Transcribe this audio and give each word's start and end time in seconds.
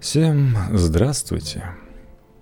Всем 0.00 0.56
здравствуйте. 0.72 1.64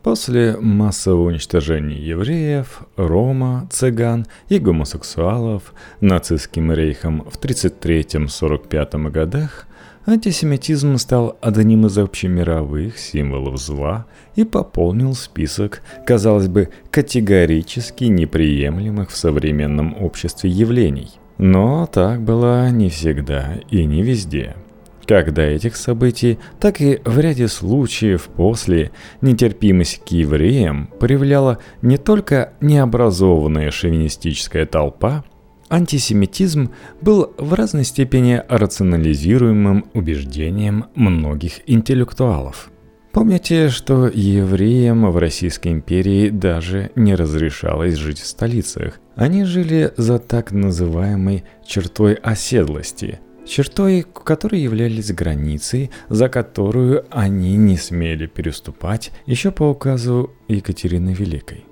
После 0.03 0.59
массового 0.61 1.29
уничтожения 1.29 1.97
евреев, 1.97 2.83
рома, 2.97 3.67
цыган 3.73 4.27
и 4.51 4.59
гомосексуалов 4.59 5.73
нацистским 6.03 6.71
рейхом 6.71 7.25
в 7.25 7.41
1933-1945 7.41 9.11
годах 9.11 9.67
антисемитизм 10.05 10.99
стал 10.99 11.39
одним 11.41 11.87
из 11.87 11.97
общемировых 11.97 12.99
символов 12.99 13.59
зла 13.59 14.05
и 14.35 14.45
пополнил 14.45 15.15
список, 15.15 15.81
казалось 16.07 16.49
бы, 16.49 16.69
категорически 16.91 18.05
неприемлемых 18.05 19.11
в 19.11 19.17
современном 19.17 19.97
обществе 19.99 20.51
явлений. 20.51 21.13
Но 21.39 21.87
так 21.87 22.21
было 22.21 22.69
не 22.69 22.91
всегда 22.91 23.55
и 23.71 23.87
не 23.87 24.03
везде– 24.03 24.57
как 25.07 25.33
до 25.33 25.43
этих 25.43 25.77
событий, 25.77 26.39
так 26.61 26.81
и 26.81 27.01
в 27.05 27.19
ряде 27.19 27.49
случаев 27.49 28.29
после 28.37 28.91
нетерпимость 29.21 30.03
к 30.05 30.09
евреям 30.09 30.91
проявляла 30.99 31.59
не 31.83 31.97
только 31.97 32.53
необразованная 32.61 33.71
шовинистическая 33.71 34.67
толпа, 34.67 35.25
антисемитизм 35.69 36.71
был 37.01 37.33
в 37.39 37.55
разной 37.55 37.85
степени 37.85 38.43
рационализируемым 38.49 39.87
убеждением 39.95 40.87
многих 40.95 41.61
интеллектуалов. 41.67 42.71
Помните, 43.13 43.71
что 43.71 44.11
евреям 44.13 45.11
в 45.11 45.17
Российской 45.17 45.69
империи 45.69 46.29
даже 46.29 46.91
не 46.97 47.15
разрешалось 47.15 47.95
жить 47.95 48.19
в 48.19 48.27
столицах. 48.27 49.01
Они 49.15 49.45
жили 49.45 49.95
за 49.97 50.19
так 50.19 50.53
называемой 50.53 51.45
чертой 51.67 52.13
оседлости– 52.15 53.21
чертой 53.47 54.03
которой 54.03 54.61
являлись 54.61 55.13
границей, 55.13 55.91
за 56.09 56.29
которую 56.29 57.07
они 57.11 57.57
не 57.57 57.77
смели 57.77 58.27
переступать 58.27 59.13
еще 59.27 59.51
по 59.51 59.71
указу 59.71 60.33
Екатерины 60.49 61.11
Великой. 61.11 61.65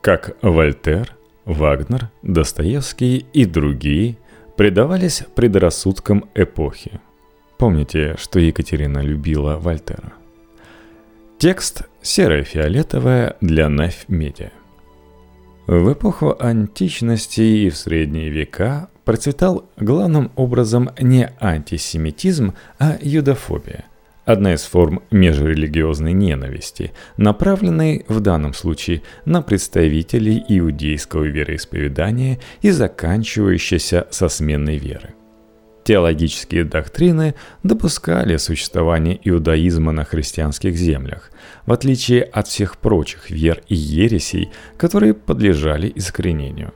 Как 0.00 0.36
Вольтер, 0.42 1.16
Вагнер, 1.44 2.10
Достоевский 2.22 3.26
и 3.32 3.44
другие 3.44 4.18
предавались 4.56 5.22
предрассудкам 5.34 6.28
эпохи. 6.34 7.00
Помните, 7.56 8.16
что 8.18 8.38
Екатерина 8.38 8.98
любила 8.98 9.56
Вольтера. 9.56 10.12
Текст 11.38 11.88
серо-фиолетовая 12.02 13.36
для 13.40 13.68
Неф 13.68 14.08
Медиа. 14.08 14.50
В 15.66 15.92
эпоху 15.92 16.36
античности 16.38 17.40
и 17.40 17.70
в 17.70 17.76
средние 17.76 18.28
века 18.28 18.90
процветал 19.10 19.68
главным 19.76 20.30
образом 20.36 20.90
не 21.00 21.28
антисемитизм, 21.40 22.54
а 22.78 22.96
юдофобия. 23.02 23.86
Одна 24.24 24.54
из 24.54 24.62
форм 24.62 25.02
межрелигиозной 25.10 26.12
ненависти, 26.12 26.92
направленной 27.16 28.04
в 28.06 28.20
данном 28.20 28.54
случае 28.54 29.02
на 29.24 29.42
представителей 29.42 30.44
иудейского 30.46 31.24
вероисповедания 31.24 32.38
и 32.62 32.70
заканчивающейся 32.70 34.06
со 34.10 34.28
сменой 34.28 34.76
веры. 34.76 35.14
Теологические 35.82 36.62
доктрины 36.62 37.34
допускали 37.64 38.36
существование 38.36 39.18
иудаизма 39.24 39.90
на 39.90 40.04
христианских 40.04 40.76
землях, 40.76 41.32
в 41.66 41.72
отличие 41.72 42.22
от 42.22 42.46
всех 42.46 42.78
прочих 42.78 43.28
вер 43.28 43.60
и 43.66 43.74
ересей, 43.74 44.50
которые 44.76 45.14
подлежали 45.14 45.90
искоренению. 45.96 46.72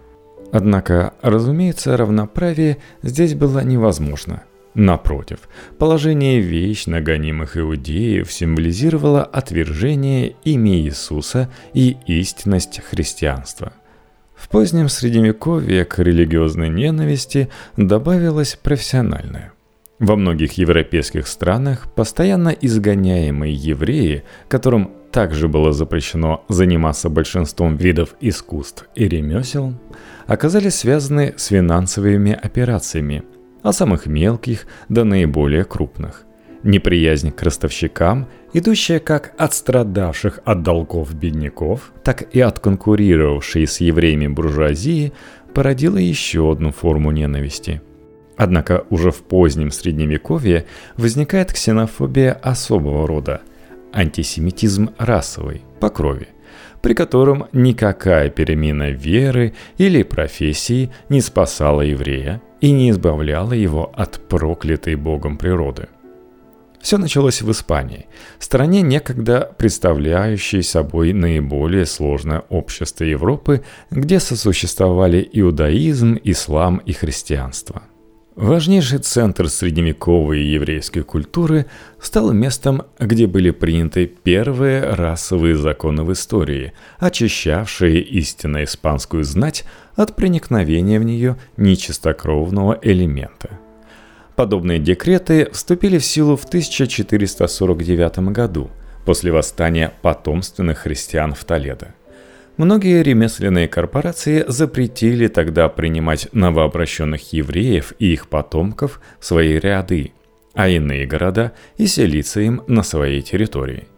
Однако, 0.54 1.14
разумеется, 1.20 1.96
равноправие 1.96 2.76
здесь 3.02 3.34
было 3.34 3.64
невозможно. 3.64 4.44
Напротив, 4.74 5.48
положение 5.80 6.38
вечно 6.38 7.00
гонимых 7.00 7.56
иудеев 7.56 8.32
символизировало 8.32 9.24
отвержение 9.24 10.36
имя 10.44 10.76
Иисуса 10.76 11.50
и 11.72 11.96
истинность 12.06 12.80
христианства. 12.88 13.72
В 14.36 14.48
позднем 14.48 14.88
Средневековье 14.88 15.84
к 15.84 15.98
религиозной 15.98 16.68
ненависти 16.68 17.48
добавилась 17.76 18.54
профессиональная. 18.54 19.52
Во 19.98 20.14
многих 20.14 20.52
европейских 20.52 21.26
странах 21.26 21.92
постоянно 21.92 22.50
изгоняемые 22.50 23.54
евреи, 23.54 24.22
которым 24.46 24.92
также 25.14 25.46
было 25.46 25.72
запрещено 25.72 26.44
заниматься 26.48 27.08
большинством 27.08 27.76
видов 27.76 28.16
искусств 28.20 28.88
и 28.96 29.08
ремесел, 29.08 29.74
оказались 30.26 30.76
связаны 30.76 31.34
с 31.36 31.46
финансовыми 31.46 32.32
операциями, 32.32 33.24
а 33.62 33.72
самых 33.72 34.06
мелких 34.06 34.66
до 34.88 35.04
наиболее 35.04 35.64
крупных. 35.64 36.24
Неприязнь 36.62 37.30
к 37.30 37.42
ростовщикам, 37.42 38.26
идущая 38.54 38.98
как 38.98 39.34
от 39.36 39.52
страдавших 39.52 40.40
от 40.44 40.62
долгов 40.62 41.14
бедняков, 41.14 41.92
так 42.02 42.22
и 42.34 42.40
от 42.40 42.58
конкурировавшей 42.58 43.66
с 43.66 43.80
евреями 43.80 44.28
буржуазии, 44.28 45.12
породила 45.52 45.98
еще 45.98 46.50
одну 46.50 46.72
форму 46.72 47.10
ненависти. 47.10 47.82
Однако 48.36 48.84
уже 48.90 49.10
в 49.10 49.22
позднем 49.22 49.70
средневековье 49.70 50.64
возникает 50.96 51.52
ксенофобия 51.52 52.32
особого 52.32 53.06
рода– 53.06 53.42
антисемитизм 53.92 54.90
расовый, 54.98 55.62
по 55.80 55.88
крови 55.88 56.33
при 56.84 56.92
котором 56.92 57.46
никакая 57.54 58.28
перемена 58.28 58.90
веры 58.90 59.54
или 59.78 60.02
профессии 60.02 60.92
не 61.08 61.22
спасала 61.22 61.80
еврея 61.80 62.42
и 62.60 62.72
не 62.72 62.90
избавляла 62.90 63.54
его 63.54 63.90
от 63.96 64.20
проклятой 64.28 64.94
Богом 64.94 65.38
природы. 65.38 65.88
Все 66.82 66.98
началось 66.98 67.40
в 67.40 67.50
Испании, 67.50 68.04
стране 68.38 68.82
некогда 68.82 69.50
представляющей 69.56 70.60
собой 70.60 71.14
наиболее 71.14 71.86
сложное 71.86 72.42
общество 72.50 73.04
Европы, 73.04 73.62
где 73.90 74.20
сосуществовали 74.20 75.26
иудаизм, 75.32 76.18
ислам 76.22 76.82
и 76.84 76.92
христианство– 76.92 77.84
Важнейший 78.36 78.98
центр 78.98 79.48
средневековой 79.48 80.40
еврейской 80.42 81.02
культуры 81.02 81.66
стал 82.00 82.32
местом, 82.32 82.82
где 82.98 83.28
были 83.28 83.52
приняты 83.52 84.06
первые 84.06 84.82
расовые 84.82 85.56
законы 85.56 86.02
в 86.02 86.12
истории, 86.12 86.72
очищавшие 86.98 88.00
истинно 88.02 88.64
испанскую 88.64 89.22
знать 89.22 89.64
от 89.94 90.16
проникновения 90.16 90.98
в 90.98 91.04
нее 91.04 91.36
нечистокровного 91.56 92.76
элемента. 92.82 93.60
Подобные 94.34 94.80
декреты 94.80 95.48
вступили 95.52 95.98
в 95.98 96.04
силу 96.04 96.36
в 96.36 96.44
1449 96.44 98.18
году, 98.32 98.68
после 99.04 99.30
восстания 99.30 99.92
потомственных 100.02 100.78
христиан 100.78 101.34
в 101.34 101.44
Толедо. 101.44 101.94
Многие 102.56 103.02
ремесленные 103.02 103.66
корпорации 103.66 104.44
запретили 104.46 105.26
тогда 105.26 105.68
принимать 105.68 106.28
новообращенных 106.32 107.32
евреев 107.32 107.94
и 107.98 108.12
их 108.12 108.28
потомков 108.28 109.00
в 109.18 109.26
свои 109.26 109.58
ряды, 109.58 110.12
а 110.54 110.68
иные 110.68 111.04
города 111.04 111.52
и 111.78 111.88
селиться 111.88 112.40
им 112.40 112.62
на 112.68 112.84
своей 112.84 113.22
территории. 113.22 113.88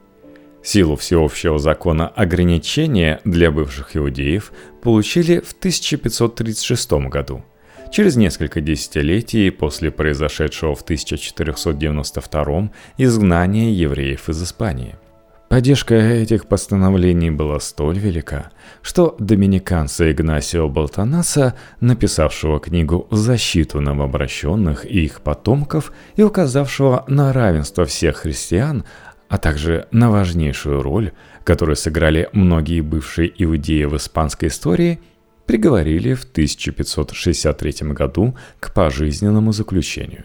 Силу 0.63 0.97
всеобщего 0.97 1.59
закона 1.59 2.09
ограничения 2.09 3.21
для 3.25 3.51
бывших 3.51 3.95
иудеев 3.95 4.53
получили 4.83 5.41
в 5.41 5.53
1536 5.53 6.93
году, 7.11 7.45
через 7.93 8.17
несколько 8.17 8.63
десятилетий 8.63 9.51
после 9.51 9.91
произошедшего 9.91 10.75
в 10.75 10.81
1492 10.81 12.73
изгнания 12.97 13.71
евреев 13.71 14.31
из 14.31 14.43
Испании– 14.43 14.97
Поддержка 15.49 15.95
этих 15.95 16.49
постановлений 16.49 17.31
была 17.31 17.61
столь 17.61 17.99
велика, 17.99 18.51
что 18.83 19.15
доминиканца 19.21 20.11
Игнасио 20.11 20.69
Болтонаса, 20.69 21.55
написавшего 21.81 22.59
книгу 22.59 23.07
в 23.11 23.17
защиту 23.17 23.81
новообращенных 23.81 24.85
и 24.85 25.05
их 25.05 25.21
потомков 25.21 25.93
и 26.17 26.23
указавшего 26.23 27.05
на 27.07 27.33
равенство 27.33 27.85
всех 27.85 28.17
христиан, 28.17 28.85
а 29.29 29.39
также 29.39 29.87
на 29.93 30.11
важнейшую 30.11 30.83
роль, 30.83 31.13
которую 31.45 31.77
сыграли 31.77 32.29
многие 32.33 32.81
бывшие 32.81 33.33
иудеи 33.43 33.85
в 33.85 33.97
испанской 33.97 34.49
истории, 34.49 34.99
приговорили 35.47 36.15
в 36.15 36.25
1563 36.25 37.93
году 37.93 38.37
к 38.59 38.75
пожизненному 38.75 39.53
заключению. 39.53 40.25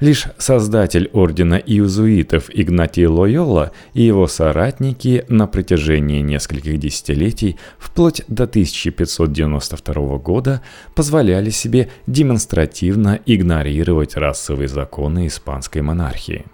Лишь 0.00 0.26
создатель 0.38 1.10
ордена 1.12 1.56
иезуитов 1.56 2.50
Игнатий 2.54 3.06
Лойола 3.06 3.72
и 3.94 4.02
его 4.02 4.28
соратники 4.28 5.24
на 5.28 5.48
протяжении 5.48 6.20
нескольких 6.20 6.78
десятилетий, 6.78 7.56
вплоть 7.78 8.22
до 8.28 8.44
1592 8.44 10.18
года, 10.18 10.62
позволяли 10.94 11.50
себе 11.50 11.90
демонстративно 12.06 13.18
игнорировать 13.26 14.16
расовые 14.16 14.68
законы 14.68 15.26
испанской 15.26 15.82
монархии. 15.82 16.44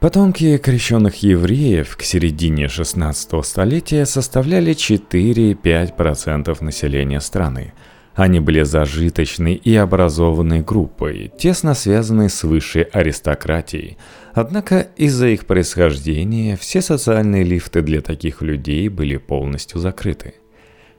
Потомки 0.00 0.56
крещенных 0.56 1.22
евреев 1.22 1.96
к 1.96 2.02
середине 2.02 2.66
16 2.66 3.44
столетия 3.44 4.04
составляли 4.04 4.72
4-5% 4.72 6.64
населения 6.64 7.20
страны– 7.20 7.72
Они 8.14 8.40
были 8.40 8.62
зажиточной 8.62 9.54
и 9.54 9.74
образованной 9.76 10.62
группой, 10.62 11.32
тесно 11.38 11.74
связанной 11.74 12.28
с 12.28 12.42
высшей 12.42 12.82
аристократией. 12.82 13.98
Однако 14.34 14.88
из-за 14.96 15.28
их 15.28 15.46
происхождения 15.46 16.56
все 16.56 16.82
социальные 16.82 17.44
лифты 17.44 17.82
для 17.82 18.00
таких 18.00 18.42
людей 18.42 18.88
были 18.88 19.16
полностью 19.16 19.78
закрыты. 19.80 20.34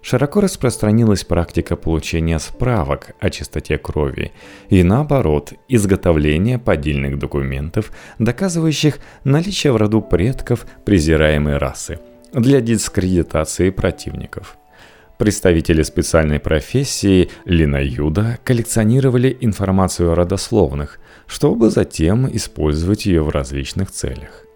Широко 0.01 0.41
распространилась 0.41 1.23
практика 1.23 1.75
получения 1.75 2.39
справок 2.39 3.11
о 3.19 3.29
чистоте 3.29 3.77
крови 3.77 4.31
и, 4.69 4.81
наоборот, 4.81 5.53
изготовление 5.67 6.57
поддельных 6.57 7.19
документов, 7.19 7.91
доказывающих 8.17 8.97
наличие 9.23 9.73
в 9.73 9.75
роду 9.75 10.01
предков 10.01 10.65
презираемой 10.85 11.57
расы, 11.57 11.99
для 12.33 12.61
дискредитации 12.61 13.69
противников– 13.69 14.57
Представители 15.21 15.83
специальной 15.83 16.39
профессии 16.39 17.29
Линаюда 17.45 18.39
коллекционировали 18.43 19.37
информацию 19.39 20.11
о 20.11 20.15
родословных, 20.15 20.97
чтобы 21.27 21.69
затем 21.69 22.27
использовать 22.35 23.05
ее 23.05 23.21
в 23.21 23.29
различных 23.29 23.91
целях. 23.91 24.47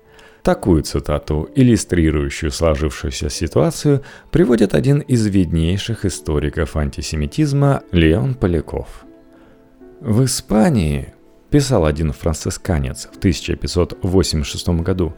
Такую 0.42 0.82
цитату, 0.82 1.48
иллюстрирующую 1.54 2.50
сложившуюся 2.50 3.30
ситуацию, 3.30 4.02
приводит 4.32 4.74
один 4.74 5.02
из 5.02 5.28
виднейших 5.28 6.04
историков 6.04 6.76
антисемитизма 6.76 7.84
Леон 7.92 8.34
Поляков. 8.34 9.06
В 10.02 10.26
Испании, 10.26 11.14
писал 11.52 11.86
один 11.86 12.12
францисканец 12.12 13.08
в 13.14 13.18
1586 13.18 14.68
году, 14.82 15.14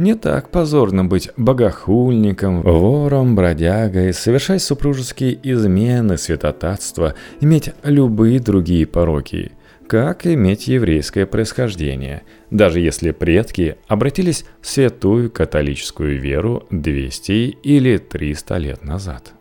не 0.00 0.14
так 0.14 0.50
позорно 0.50 1.04
быть 1.04 1.30
богохульником, 1.36 2.62
вором, 2.62 3.36
бродягой, 3.36 4.14
совершать 4.14 4.62
супружеские 4.62 5.38
измены, 5.42 6.16
святотатство, 6.16 7.14
иметь 7.40 7.70
любые 7.84 8.40
другие 8.40 8.86
пороки, 8.86 9.52
как 9.86 10.26
иметь 10.26 10.68
еврейское 10.68 11.26
происхождение, 11.26 12.22
даже 12.50 12.80
если 12.80 13.10
предки 13.10 13.76
обратились 13.88 14.46
в 14.62 14.68
святую 14.68 15.30
католическую 15.30 16.18
веру 16.18 16.66
200 16.70 17.32
или 17.62 17.98
300 17.98 18.56
лет 18.56 18.84
назад. 18.84 19.34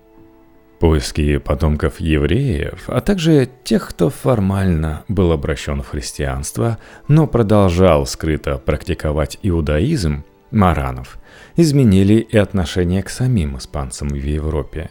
Поиски 0.82 1.38
потомков 1.38 2.00
евреев, 2.00 2.86
а 2.88 3.00
также 3.00 3.50
тех, 3.64 3.90
кто 3.90 4.10
формально 4.10 5.04
был 5.08 5.32
обращен 5.32 5.82
в 5.82 5.90
христианство, 5.90 6.78
но 7.08 7.28
продолжал 7.28 8.06
скрыто 8.06 8.58
практиковать 8.58 9.40
иудаизм, 9.44 10.24
Маранов, 10.52 11.20
изменили 11.56 12.16
и 12.16 12.38
отношение 12.38 13.04
к 13.04 13.10
самим 13.10 13.58
испанцам 13.58 14.10
в 14.10 14.16
Европе. 14.16 14.90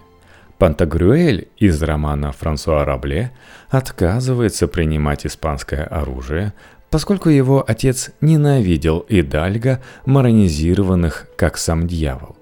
Пантагрюэль 0.59 1.49
из 1.57 1.81
романа 1.83 2.33
Франсуа 2.33 2.85
Рабле 2.85 3.31
отказывается 3.69 4.67
принимать 4.67 5.25
испанское 5.25 5.85
оружие, 5.85 6.53
поскольку 6.91 7.29
его 7.29 7.65
отец 7.67 8.11
ненавидел 8.21 9.05
идальго, 9.09 9.81
маронизированных 10.05 11.29
как 11.37 11.59
сам 11.59 11.87
дьявол. 11.87 12.37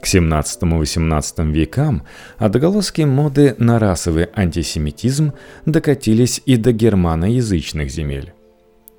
К 0.00 0.06
17-18 0.06 1.50
векам 1.52 2.04
отголоски 2.38 3.02
моды 3.02 3.54
на 3.58 3.78
расовый 3.78 4.28
антисемитизм 4.34 5.32
докатились 5.64 6.40
и 6.46 6.56
до 6.56 6.72
германоязычных 6.72 7.90
земель. 7.90 8.32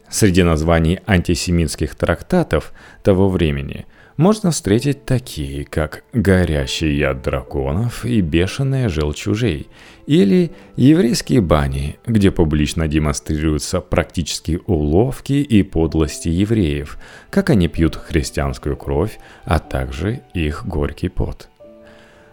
Среди 0.10 0.44
названий 0.44 1.00
антисемитских 1.06 1.96
трактатов 1.96 2.72
того 3.04 3.30
времени 3.30 3.86
можно 4.16 4.50
встретить 4.50 5.06
такие, 5.06 5.64
как 5.64 6.04
«Горящий 6.12 6.98
яд 6.98 7.22
драконов» 7.22 8.04
и 8.04 8.22
«Бешеная 8.22 8.90
желчь 8.90 9.18
чужей», 9.18 9.68
или 10.08 10.52
«Еврейские 10.76 11.42
бани», 11.42 12.00
где 12.08 12.32
публично 12.32 12.88
демонстрируются 12.88 13.80
практические 13.80 14.60
уловки 14.66 15.34
и 15.34 15.62
подлости 15.62 16.30
евреев, 16.30 16.98
как 17.30 17.52
они 17.52 17.68
пьют 17.68 17.96
христианскую 17.96 18.76
кровь, 18.76 19.20
а 19.44 19.60
также 19.60 20.22
их 20.34 20.66
горький 20.66 21.10
пот. 21.10 21.50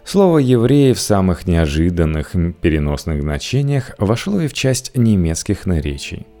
Слово 0.03 0.39
«евреи» 0.39 0.93
в 0.93 0.99
самых 0.99 1.45
неожиданных 1.45 2.31
переносных 2.61 3.21
значениях 3.21 3.91
вошло 3.99 4.41
и 4.41 4.47
в 4.47 4.53
часть 4.53 4.95
немецких 4.95 5.67
наречий– 5.67 6.25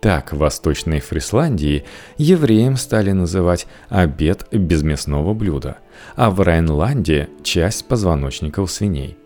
так 0.00 0.32
в 0.32 0.38
Восточной 0.38 1.00
Фрисландии 1.00 1.84
евреям 2.16 2.76
стали 2.76 3.12
называть 3.12 3.66
обед 3.88 4.46
без 4.50 4.82
мясного 4.82 5.34
блюда, 5.34 5.78
а 6.16 6.30
в 6.30 6.40
Райнланде– 6.40 7.28
часть 7.42 7.86
позвоночников 7.86 8.70
свиней. 8.70 9.16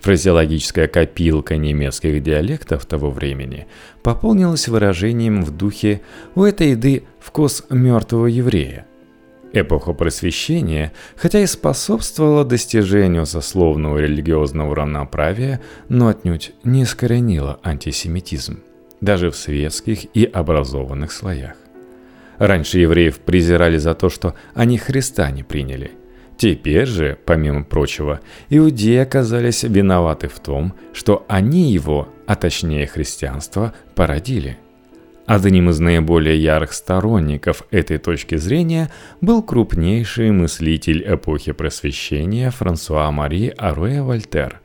Фразеологическая 0.00 0.88
копилка 0.88 1.56
немецких 1.56 2.22
диалектов 2.22 2.86
того 2.86 3.10
времени 3.10 3.66
пополнилась 4.02 4.66
выражением 4.66 5.44
в 5.44 5.50
духе 5.56 6.02
«у 6.34 6.42
этой 6.42 6.70
еды 6.70 7.04
вкус 7.20 7.64
мертвого 7.70 8.26
еврея». 8.26 8.86
Эпоха 9.52 9.92
просвещения, 9.92 10.92
хотя 11.14 11.40
и 11.40 11.46
способствовала 11.46 12.44
достижению 12.44 13.26
сословного 13.26 13.98
религиозного 13.98 14.74
равноправия, 14.74 15.60
но 15.88 16.08
отнюдь 16.08 16.52
не 16.64 16.84
искоренила 16.84 17.60
антисемитизм 17.62 18.60
даже 19.02 19.30
в 19.30 19.36
светских 19.36 20.06
и 20.14 20.24
образованных 20.24 21.12
слоях. 21.12 21.56
Раньше 22.38 22.78
евреев 22.78 23.20
презирали 23.20 23.76
за 23.76 23.94
то, 23.94 24.08
что 24.08 24.34
они 24.54 24.78
Христа 24.78 25.30
не 25.30 25.42
приняли. 25.42 25.90
Теперь 26.38 26.86
же, 26.86 27.18
помимо 27.26 27.64
прочего, 27.64 28.20
иудеи 28.48 28.96
оказались 28.96 29.64
виноваты 29.64 30.28
в 30.28 30.40
том, 30.40 30.72
что 30.94 31.26
они 31.28 31.70
его, 31.70 32.08
а 32.26 32.34
точнее 32.34 32.86
христианство, 32.86 33.74
породили. 33.94 34.56
Одним 35.26 35.70
из 35.70 35.78
наиболее 35.78 36.42
ярых 36.42 36.72
сторонников 36.72 37.62
этой 37.70 37.98
точки 37.98 38.36
зрения 38.36 38.90
был 39.20 39.42
крупнейший 39.42 40.32
мыслитель 40.32 41.04
эпохи 41.06 41.52
Просвещения 41.52 42.50
Франсуа 42.50 43.10
Мари 43.12 43.54
Аруэ 43.56 44.02
Вольтер, 44.02 44.60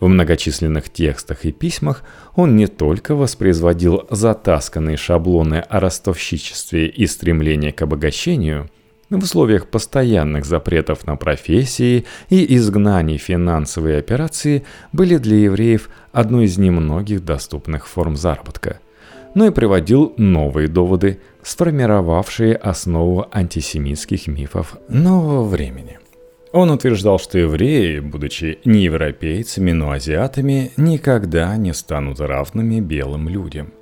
в 0.00 0.06
многочисленных 0.06 0.90
текстах 0.90 1.44
и 1.44 1.52
письмах 1.52 2.02
он 2.34 2.56
не 2.56 2.66
только 2.66 3.14
воспроизводил 3.14 4.06
затасканные 4.10 4.96
шаблоны 4.96 5.56
о 5.56 5.80
ростовщичестве 5.80 6.86
и 6.86 7.06
стремлении 7.06 7.70
к 7.70 7.82
обогащению, 7.82 8.70
в 9.10 9.22
условиях 9.22 9.68
постоянных 9.68 10.44
запретов 10.44 11.06
на 11.06 11.16
профессии 11.16 12.04
и 12.28 12.56
изгнаний 12.56 13.16
финансовые 13.16 13.98
операции 13.98 14.64
были 14.92 15.16
для 15.16 15.36
евреев 15.36 15.88
одной 16.12 16.44
из 16.44 16.58
немногих 16.58 17.24
доступных 17.24 17.86
форм 17.86 18.16
заработка, 18.16 18.80
но 19.34 19.46
и 19.46 19.50
приводил 19.50 20.12
новые 20.18 20.68
доводы, 20.68 21.20
сформировавшие 21.42 22.54
основу 22.54 23.26
антисемитских 23.32 24.26
мифов 24.26 24.76
нового 24.88 25.42
времени. 25.44 25.97
Он 26.52 26.70
утверждал, 26.70 27.18
что 27.18 27.38
евреи, 27.38 28.00
будучи 28.00 28.58
не 28.64 28.84
европейцами, 28.84 29.72
но 29.72 29.90
азиатами, 29.90 30.72
никогда 30.76 31.56
не 31.56 31.74
станут 31.74 32.20
равными 32.20 32.80
белым 32.80 33.28
людям. 33.28 33.72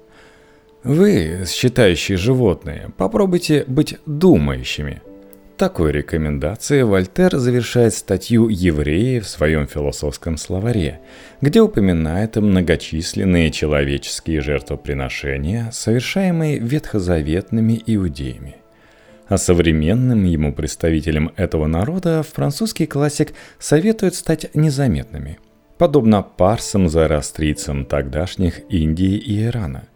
Вы, 0.83 1.45
считающие 1.47 2.19
животные, 2.19 2.91
попробуйте 2.97 3.65
быть 3.67 3.99
думающими. 4.07 5.03
Такой 5.57 5.91
рекомендацией 5.91 6.83
Вольтер 6.83 7.39
завершает 7.39 7.95
статью 7.95 8.49
«Евреи» 8.49 9.21
в 9.21 9.29
своем 9.29 9.67
философском 9.67 10.37
словаре, 10.37 11.01
где 11.41 11.63
упоминает 11.63 12.37
многочисленные 12.37 13.51
человеческие 13.51 14.43
жертвоприношения, 14.43 15.71
совершаемые 15.73 16.59
ветхозаветными 16.59 17.83
иудеями– 17.87 18.57
а 19.29 19.39
современным 19.39 20.25
ему 20.25 20.53
представителям 20.53 21.33
этого 21.37 21.67
народа 21.67 22.23
французский 22.23 22.87
классик 22.87 23.33
советует 23.59 24.15
стать 24.15 24.55
незаметными, 24.55 25.39
подобно 25.79 26.23
парсам 26.23 26.89
зороастрийцам 26.89 27.85
тогдашних 27.85 28.61
Индии 28.71 29.17
и 29.17 29.45
Ирана. 29.45 29.89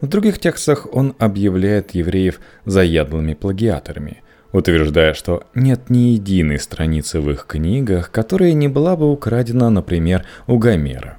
В 0.00 0.08
других 0.08 0.38
текстах 0.38 0.86
он 0.92 1.14
объявляет 1.18 1.92
евреев 1.92 2.40
заядлыми 2.64 3.34
плагиаторами, 3.34 4.22
утверждая, 4.52 5.14
что 5.14 5.44
нет 5.54 5.88
ни 5.88 6.10
единой 6.10 6.58
страницы 6.58 7.20
в 7.20 7.30
их 7.30 7.46
книгах, 7.46 8.10
которая 8.10 8.52
не 8.52 8.68
была 8.68 8.96
бы 8.96 9.10
украдена, 9.10 9.70
например, 9.70 10.24
у 10.46 10.58
Гомера. 10.58 11.18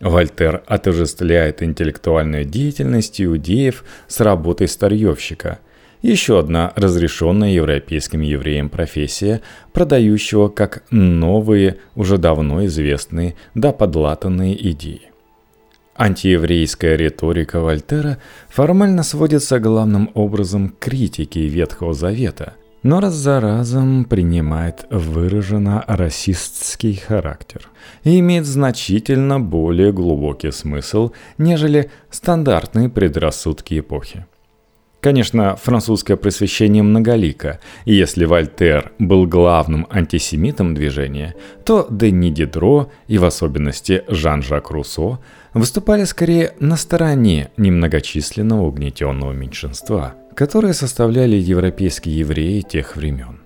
Вольтер 0.00 0.62
отождествляет 0.66 1.62
интеллектуальную 1.62 2.46
деятельность 2.46 3.20
иудеев 3.20 3.84
с 4.08 4.20
работой 4.20 4.66
старьевщика– 4.66 5.58
еще 6.02 6.38
одна 6.38 6.72
разрешенная 6.76 7.50
европейским 7.50 8.20
евреям 8.20 8.68
профессия, 8.68 9.42
продающего 9.72 10.48
как 10.48 10.84
новые, 10.90 11.78
уже 11.94 12.18
давно 12.18 12.64
известные, 12.66 13.36
да 13.54 13.72
подлатанные 13.72 14.70
идеи. 14.70 15.10
Антиеврейская 15.96 16.96
риторика 16.96 17.60
Вольтера 17.60 18.18
формально 18.48 19.02
сводится 19.02 19.60
главным 19.60 20.10
образом 20.14 20.70
к 20.70 20.78
критике 20.78 21.46
Ветхого 21.46 21.92
Завета, 21.92 22.54
но 22.82 23.00
раз 23.00 23.12
за 23.12 23.38
разом 23.38 24.06
принимает 24.06 24.86
выраженно 24.88 25.84
расистский 25.86 26.96
характер 26.96 27.68
и 28.04 28.18
имеет 28.20 28.46
значительно 28.46 29.38
более 29.38 29.92
глубокий 29.92 30.52
смысл, 30.52 31.10
нежели 31.36 31.90
стандартные 32.08 32.88
предрассудки 32.88 33.78
эпохи. 33.78 34.24
Конечно, 35.00 35.56
французское 35.56 36.18
просвещение 36.18 36.82
многолико, 36.82 37.58
и 37.86 37.94
если 37.94 38.26
Вольтер 38.26 38.92
был 38.98 39.26
главным 39.26 39.86
антисемитом 39.88 40.74
движения, 40.74 41.34
то 41.64 41.86
Дени 41.90 42.30
Дидро 42.30 42.90
и 43.08 43.16
в 43.16 43.24
особенности 43.24 44.04
Жан-Жак 44.08 44.70
Руссо 44.70 45.18
выступали 45.54 46.04
скорее 46.04 46.52
на 46.60 46.76
стороне 46.76 47.50
немногочисленного 47.56 48.66
угнетенного 48.66 49.32
меньшинства, 49.32 50.14
которые 50.34 50.74
составляли 50.74 51.36
европейские 51.36 52.18
евреи 52.18 52.60
тех 52.60 52.94
времен. 52.94 53.40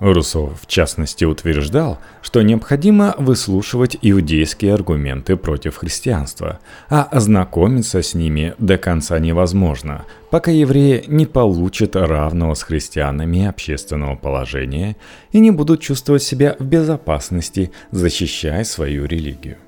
Руссо, 0.00 0.46
в 0.60 0.66
частности, 0.66 1.26
утверждал, 1.26 1.98
что 2.22 2.40
необходимо 2.40 3.14
выслушивать 3.18 3.98
иудейские 4.00 4.72
аргументы 4.72 5.36
против 5.36 5.76
христианства, 5.76 6.58
а 6.88 7.02
ознакомиться 7.02 8.00
с 8.00 8.14
ними 8.14 8.54
до 8.56 8.78
конца 8.78 9.18
невозможно, 9.18 10.06
пока 10.30 10.50
евреи 10.50 11.04
не 11.06 11.26
получат 11.26 11.96
равного 11.96 12.54
с 12.54 12.62
христианами 12.62 13.44
общественного 13.44 14.16
положения 14.16 14.96
и 15.32 15.38
не 15.38 15.50
будут 15.50 15.82
чувствовать 15.82 16.22
себя 16.22 16.56
в 16.58 16.64
безопасности, 16.64 17.70
защищая 17.90 18.64
свою 18.64 19.04
религию. 19.04 19.58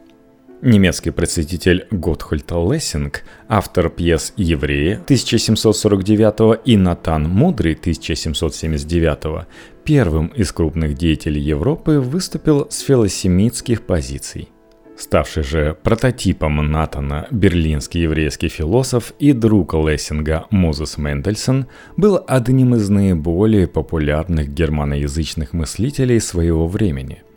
Немецкий 0.64 1.10
просветитель 1.10 1.88
Готхольд 1.90 2.52
Лессинг, 2.52 3.24
автор 3.48 3.90
пьес 3.90 4.32
«Евреи» 4.36 4.92
1749 4.92 6.60
и 6.64 6.76
«Натан 6.76 7.28
Мудрый» 7.28 7.72
1779, 7.72 9.48
первым 9.84 10.28
из 10.28 10.52
крупных 10.52 10.94
деятелей 10.94 11.40
Европы 11.40 11.98
выступил 12.00 12.66
с 12.70 12.80
филосемитских 12.80 13.82
позиций. 13.82 14.48
Ставший 14.96 15.42
же 15.42 15.76
прототипом 15.82 16.70
Натана 16.70 17.26
берлинский 17.30 18.02
еврейский 18.02 18.48
философ 18.48 19.14
и 19.18 19.32
друг 19.32 19.74
Лессинга 19.74 20.46
Мозес 20.50 20.98
Мендельсон 20.98 21.66
был 21.96 22.22
одним 22.26 22.74
из 22.74 22.88
наиболее 22.88 23.66
популярных 23.66 24.52
германоязычных 24.52 25.52
мыслителей 25.52 26.20
своего 26.20 26.66
времени– 26.68 27.22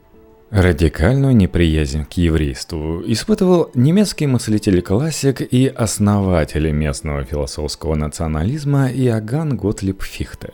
Радикальную 0.51 1.35
неприязнь 1.35 2.05
к 2.05 2.13
еврейству 2.13 3.03
испытывал 3.05 3.71
немецкий 3.73 4.27
мыслитель-классик 4.27 5.41
и 5.41 5.67
основатель 5.67 6.71
местного 6.71 7.25
философского 7.25 7.95
национализма 7.95 8.89
Иоганн 8.89 9.57
Готлиб 9.57 10.03
Фихте. 10.03 10.53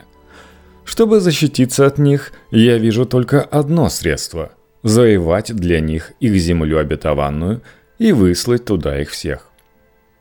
Чтобы 0.92 1.22
защититься 1.22 1.86
от 1.86 1.98
них, 2.00 2.34
я 2.52 2.78
вижу 2.78 3.06
только 3.06 3.42
одно 3.42 3.88
средство– 3.88 4.52
завоевать 4.84 5.56
для 5.56 5.80
них 5.80 6.12
их 6.20 6.34
землю 6.34 6.80
обетованную 6.80 7.62
и 7.98 8.12
выслать 8.12 8.66
туда 8.66 9.00
их 9.00 9.10
всех. 9.12 9.48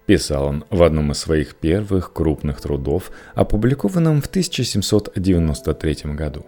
Писал 0.07 0.45
он 0.45 0.65
в 0.71 0.85
одном 0.85 1.11
из 1.11 1.19
своих 1.19 1.57
первых 1.57 2.13
крупных 2.13 2.61
трудов, 2.61 3.11
опубликованном 3.35 4.23
в 4.23 4.27
1793 4.27 6.15
году. 6.15 6.47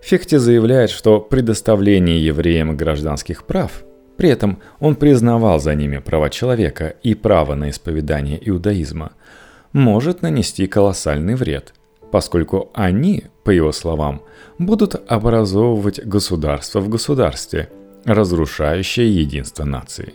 Фехте 0.00 0.38
заявляет, 0.38 0.90
что 0.90 1.20
предоставление 1.20 2.24
евреям 2.24 2.76
гражданских 2.76 3.46
прав, 3.46 3.82
при 4.16 4.28
этом 4.28 4.60
он 4.78 4.94
признавал 4.94 5.58
за 5.58 5.74
ними 5.74 5.98
права 5.98 6.30
человека 6.30 6.94
и 7.02 7.16
право 7.16 7.56
на 7.56 7.70
исповедание 7.70 8.38
иудаизма, 8.48 9.10
может 9.72 10.22
нанести 10.22 10.68
колоссальный 10.68 11.34
вред, 11.34 11.74
поскольку 12.14 12.70
они, 12.74 13.24
по 13.42 13.50
его 13.50 13.72
словам, 13.72 14.22
будут 14.56 14.94
образовывать 15.10 15.98
государство 16.06 16.78
в 16.78 16.88
государстве, 16.88 17.70
разрушающее 18.04 19.12
единство 19.12 19.64
нации. 19.64 20.14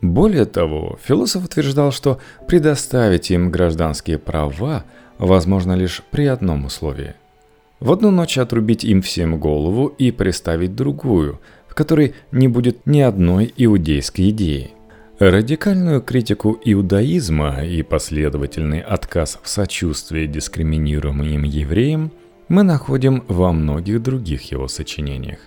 Более 0.00 0.44
того, 0.44 1.00
философ 1.02 1.46
утверждал, 1.46 1.90
что 1.90 2.20
предоставить 2.46 3.32
им 3.32 3.50
гражданские 3.50 4.18
права 4.18 4.84
возможно 5.18 5.72
лишь 5.72 6.00
при 6.12 6.26
одном 6.26 6.66
условии– 6.66 7.14
в 7.80 7.90
одну 7.90 8.12
ночь 8.12 8.38
отрубить 8.38 8.84
им 8.84 9.02
всем 9.02 9.40
голову 9.40 9.88
и 9.88 10.12
представить 10.12 10.76
другую, 10.76 11.40
в 11.66 11.74
которой 11.74 12.14
не 12.30 12.46
будет 12.46 12.86
ни 12.86 13.00
одной 13.00 13.52
иудейской 13.56 14.30
идеи. 14.30 14.75
Радикальную 15.18 16.02
критику 16.02 16.60
иудаизма 16.62 17.64
и 17.64 17.82
последовательный 17.82 18.80
отказ 18.80 19.38
в 19.42 19.48
сочувствии 19.48 20.26
дискриминируемым 20.26 21.42
евреям 21.42 22.12
мы 22.48 22.62
находим 22.62 23.24
во 23.26 23.50
многих 23.52 24.02
других 24.02 24.52
его 24.52 24.68
сочинениях. 24.68 25.38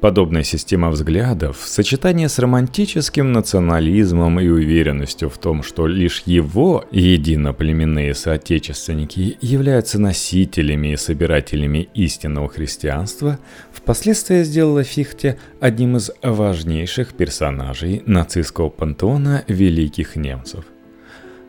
Подобная 0.00 0.44
система 0.44 0.88
взглядов 0.88 1.58
в 1.58 1.68
сочетании 1.68 2.26
с 2.26 2.38
романтическим 2.38 3.32
национализмом 3.32 4.40
и 4.40 4.48
уверенностью 4.48 5.28
в 5.28 5.36
том, 5.36 5.62
что 5.62 5.86
лишь 5.86 6.22
его 6.24 6.86
единоплеменные 6.90 8.14
соотечественники 8.14 9.36
являются 9.42 10.00
носителями 10.00 10.92
и 10.92 10.96
собирателями 10.96 11.90
истинного 11.92 12.48
христианства, 12.48 13.38
впоследствии 13.72 14.42
сделала 14.42 14.84
Фихте 14.84 15.36
одним 15.60 15.98
из 15.98 16.10
важнейших 16.22 17.12
персонажей 17.12 18.02
нацистского 18.06 18.70
пантеона 18.70 19.44
великих 19.48 20.16
немцев. 20.16 20.64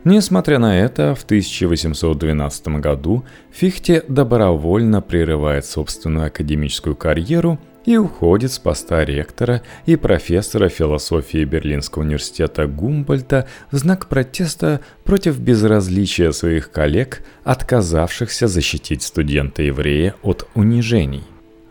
Несмотря 0.04 0.60
на 0.60 0.78
это, 0.78 1.16
в 1.16 1.24
1812 1.24 2.68
году 2.80 3.24
Фихте 3.52 4.04
добровольно 4.10 5.00
прерывает 5.00 5.66
собственную 5.66 6.28
академическую 6.28 6.98
карьеру– 6.98 7.58
и 7.86 7.98
уходит 7.98 8.52
с 8.52 8.60
поста 8.60 9.04
ректора 9.06 9.62
и 9.86 9.96
профессора 9.96 10.70
философии 10.70 11.44
Берлинского 11.44 12.04
университета 12.04 12.68
Гумбольта 12.68 13.48
в 13.72 13.78
знак 13.78 14.08
протеста 14.08 14.82
против 15.04 15.40
безразличия 15.40 16.32
своих 16.32 16.72
коллег, 16.72 17.24
отказавшихся 17.44 18.48
защитить 18.48 19.04
студента-еврея 19.04 20.16
от 20.22 20.48
унижений. 20.54 21.24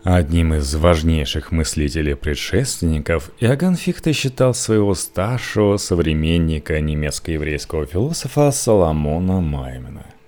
Одним 0.03 0.55
из 0.55 0.73
важнейших 0.73 1.51
мыслителей 1.51 2.15
предшественников 2.15 3.29
Иоганн 3.39 3.75
Фихте 3.75 4.13
считал 4.13 4.55
своего 4.55 4.95
старшего 4.95 5.77
современника 5.77 6.79
немецко-еврейского 6.81 7.85
философа 7.85 8.51
Соломона 8.51 9.41
Маймена– 9.41 10.05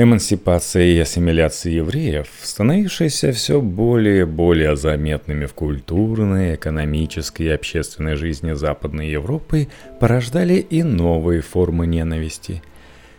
Эмансипация 0.00 0.84
и 0.84 0.98
ассимиляция 1.00 1.72
евреев, 1.72 2.28
становившиеся 2.40 3.32
все 3.32 3.60
более 3.60 4.20
и 4.20 4.24
более 4.24 4.76
заметными 4.76 5.46
в 5.46 5.54
культурной, 5.54 6.54
экономической 6.54 7.46
и 7.46 7.48
общественной 7.48 8.14
жизни 8.14 8.52
Западной 8.52 9.10
Европы, 9.10 9.66
порождали 9.98 10.54
и 10.54 10.84
новые 10.84 11.40
формы 11.40 11.88
ненависти. 11.88 12.62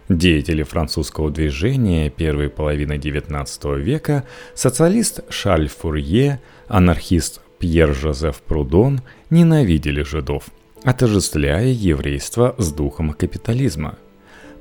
Деятели 0.07 0.63
французского 0.63 1.29
движения 1.29 2.09
первой 2.09 2.47
половины 2.47 2.93
XIX 2.93 3.77
века, 3.77 4.23
социалист 4.55 5.19
Шарль 5.29 5.67
Фурье, 5.67 6.39
анархист 6.69 7.41
Пьер-Жозеф 7.59 8.41
Прудон 8.41 9.01
ненавидели 9.29 10.03
жидов, 10.03 10.45
отождествляя 10.85 11.67
еврейство 11.67 12.55
с 12.57 12.71
духом 12.71 13.11
капитализма– 13.11 13.97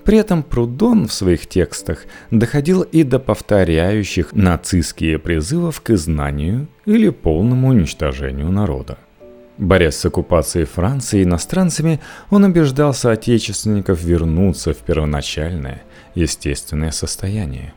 при 0.09 0.17
этом 0.17 0.43
Прудон 0.43 1.07
в 1.07 1.13
своих 1.13 1.47
текстах 1.47 2.07
доходил 2.31 2.81
и 2.81 3.03
до 3.03 3.19
повторяющих 3.19 4.33
нацистские 4.33 5.19
призывов 5.19 5.83
к 5.83 5.91
изгнанию 5.91 6.67
или 6.87 7.11
полному 7.11 7.69
уничтожению 7.69 8.51
народа. 8.51 8.97
Борясь 9.59 9.97
с 9.97 10.07
оккупацией 10.07 10.65
Франции 10.65 11.25
иностранцами, 11.25 12.01
он 12.31 12.45
убеждал 12.45 12.95
соотечественников 12.95 14.03
вернуться 14.03 14.73
в 14.73 14.79
первоначальное, 14.79 15.83
естественное 16.15 16.91
состояние. 16.91 17.75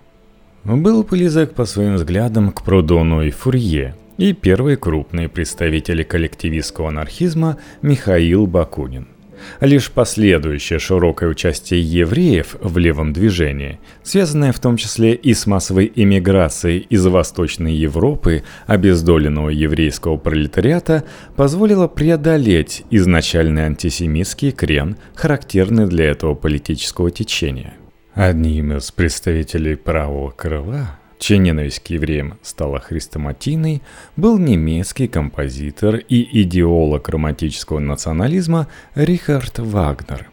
Был 0.63 1.03
близок 1.03 1.53
по 1.53 1.65
своим 1.65 1.95
взглядам 1.95 2.53
к 2.53 2.63
Прудону 2.63 3.23
и 3.23 3.29
Фурье, 3.29 3.97
и 4.15 4.31
первый 4.31 4.77
крупный 4.77 5.27
представитель 5.27 6.05
коллективистского 6.05 6.87
анархизма 6.87 7.57
Михаил 7.81 8.47
Бакунин– 8.47 9.09
Лишь 9.59 9.91
последующее 9.91 10.79
широкое 10.79 11.29
участие 11.29 11.81
евреев 11.81 12.55
в 12.61 12.77
левом 12.77 13.13
движении, 13.13 13.79
связанное 14.03 14.51
в 14.51 14.59
том 14.59 14.77
числе 14.77 15.13
и 15.13 15.33
с 15.33 15.45
массовой 15.47 15.91
эмиграцией 15.95 16.79
из 16.89 17.05
Восточной 17.05 17.73
Европы 17.73 18.43
обездоленного 18.67 19.49
еврейского 19.49 20.17
пролетариата, 20.17 21.03
позволило 21.35 21.87
преодолеть 21.87 22.83
изначальный 22.89 23.63
антисемитский 23.63 24.51
крен, 24.51 24.97
характерный 25.15 25.87
для 25.87 26.05
этого 26.05 26.35
политического 26.35 27.11
течения. 27.11 27.73
Одним 28.13 28.77
из 28.77 28.91
представителей 28.91 29.75
правого 29.75 30.31
крыла 30.31 31.00
чья 31.21 31.37
ненависть 31.37 31.83
к 31.83 31.87
евреям 31.87 32.39
стала 32.41 32.79
хрестоматийной, 32.79 33.81
был 34.17 34.39
немецкий 34.39 35.07
композитор 35.07 35.97
и 35.97 36.41
идеолог 36.41 37.07
романтического 37.07 37.79
национализма 37.79 38.67
Рихард 38.95 39.59
Вагнер. 39.59 40.29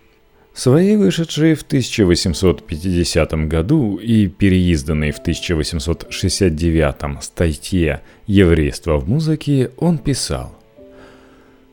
своей 0.54 0.96
вышедшей 0.96 1.54
в 1.54 1.62
1850 1.62 3.46
году 3.46 3.96
и 3.96 4.26
переизданной 4.26 5.12
в 5.12 5.18
1869 5.18 7.22
статье 7.22 8.00
«Еврейство 8.26 8.96
в 8.96 9.08
музыке» 9.08 9.70
он 9.76 9.98
писал 9.98 10.58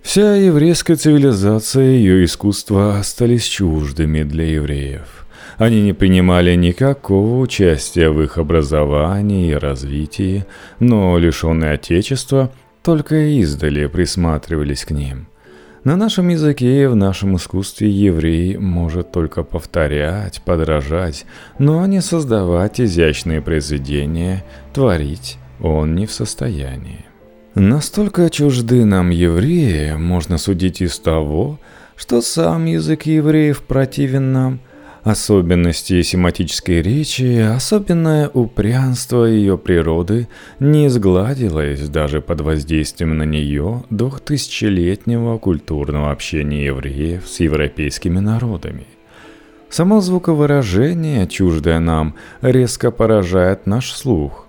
Вся 0.04 0.36
еврейская 0.36 0.98
цивилизация 0.98 1.94
и 1.94 1.98
ее 1.98 2.26
искусство 2.26 3.00
остались 3.00 3.46
чуждыми 3.46 4.22
для 4.22 4.46
евреев. 4.46 5.25
Они 5.58 5.82
не 5.82 5.94
принимали 5.94 6.56
никакого 6.56 7.40
участия 7.40 8.10
в 8.10 8.22
их 8.22 8.38
образовании 8.38 9.52
и 9.52 9.56
развитии, 9.56 10.46
но 10.80 11.18
лишенные 11.18 11.74
Отечества 11.74 12.52
только 12.84 13.16
издали 13.40 13.88
присматривались 13.88 14.86
к 14.86 14.92
ним– 14.92 15.28
на 15.86 15.96
нашем 15.96 16.30
языке 16.30 16.82
и 16.82 16.86
в 16.88 16.96
нашем 16.96 17.36
искусстве 17.36 17.92
еврей 17.92 18.58
может 18.58 19.12
только 19.12 19.44
повторять, 19.44 20.42
подражать, 20.42 21.28
но 21.60 21.86
не 21.86 22.02
создавать 22.02 22.82
изящные 22.82 23.40
произведения, 23.40 24.44
творить 24.74 25.38
он 25.60 25.94
не 25.94 26.08
в 26.08 26.12
состоянии. 26.12 27.06
Настолько 27.54 28.32
чужды 28.32 28.84
нам 28.84 29.12
евреи, 29.12 29.94
можно 29.94 30.40
судить 30.40 30.82
из 30.82 30.98
того, 30.98 31.60
что 31.96 32.24
сам 32.24 32.66
язык 32.66 33.04
евреев 33.04 33.62
противен 33.62 34.34
нам– 34.34 34.60
Особенности 35.06 36.02
семантической 36.02 36.82
речи, 36.82 37.38
особенное 37.38 38.28
упрямство 38.28 39.26
ее 39.26 39.56
природы 39.56 40.28
не 40.60 40.90
сгладилось 40.90 41.88
даже 41.90 42.22
под 42.22 42.42
воздействием 42.42 43.16
на 43.16 43.22
нее 43.22 43.84
двухтысячелетнего 43.92 45.38
культурного 45.38 46.10
общения 46.10 46.66
евреев 46.66 47.28
с 47.28 47.40
европейскими 47.40 48.18
народами. 48.18 48.88
Само 49.70 50.02
звуковыражение, 50.02 51.28
чуждое 51.28 51.80
нам, 51.80 52.16
резко 52.42 52.90
поражает 52.90 53.68
наш 53.68 53.92
слух. 53.92 54.45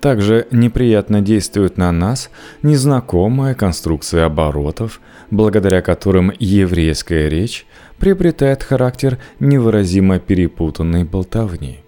Также 0.00 0.46
неприятно 0.52 1.20
действует 1.20 1.76
на 1.76 1.90
нас 1.90 2.30
незнакомая 2.62 3.54
конструкция 3.54 4.26
оборотов, 4.26 5.00
благодаря 5.30 5.82
которым 5.82 6.32
еврейская 6.38 7.28
речь 7.28 7.66
приобретает 7.98 8.62
характер 8.62 9.18
невыразимо 9.40 10.20
перепутанной 10.20 11.04
болтовни. 11.04 11.80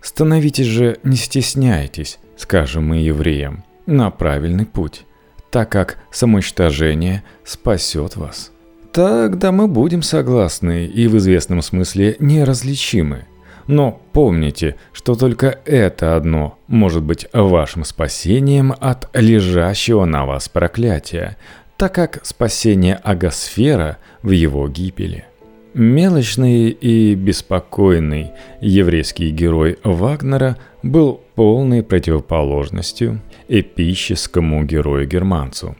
Становитесь 0.00 0.66
же, 0.66 0.98
не 1.02 1.16
стесняйтесь, 1.16 2.20
скажем 2.36 2.86
мы 2.86 2.98
евреям, 2.98 3.64
на 3.86 4.10
правильный 4.10 4.64
путь, 4.64 5.04
так 5.50 5.70
как 5.70 5.98
самоуничтожение 6.12 7.24
спасет 7.44 8.16
вас. 8.16 8.52
Тогда 8.92 9.50
мы 9.50 9.66
будем 9.66 10.02
согласны 10.02 10.86
и 10.86 11.08
в 11.08 11.16
известном 11.18 11.62
смысле 11.62 12.16
неразличимы. 12.20 13.26
Но 13.68 14.00
помните, 14.12 14.76
что 14.94 15.14
только 15.14 15.60
это 15.66 16.16
одно 16.16 16.58
может 16.68 17.02
быть 17.02 17.28
вашим 17.34 17.84
спасением 17.84 18.72
от 18.80 19.08
лежащего 19.14 20.06
на 20.06 20.24
вас 20.24 20.48
проклятия, 20.48 21.36
так 21.76 21.94
как 21.94 22.24
спасение 22.24 22.96
Агосфера 22.96 23.98
в 24.22 24.30
его 24.30 24.68
гибели. 24.68 25.26
Мелочный 25.74 26.70
и 26.70 27.14
беспокойный 27.14 28.32
еврейский 28.62 29.30
герой 29.30 29.78
Вагнера 29.84 30.56
был 30.82 31.20
полной 31.34 31.82
противоположностью 31.82 33.20
эпическому 33.48 34.64
герою-германцу. 34.64 35.76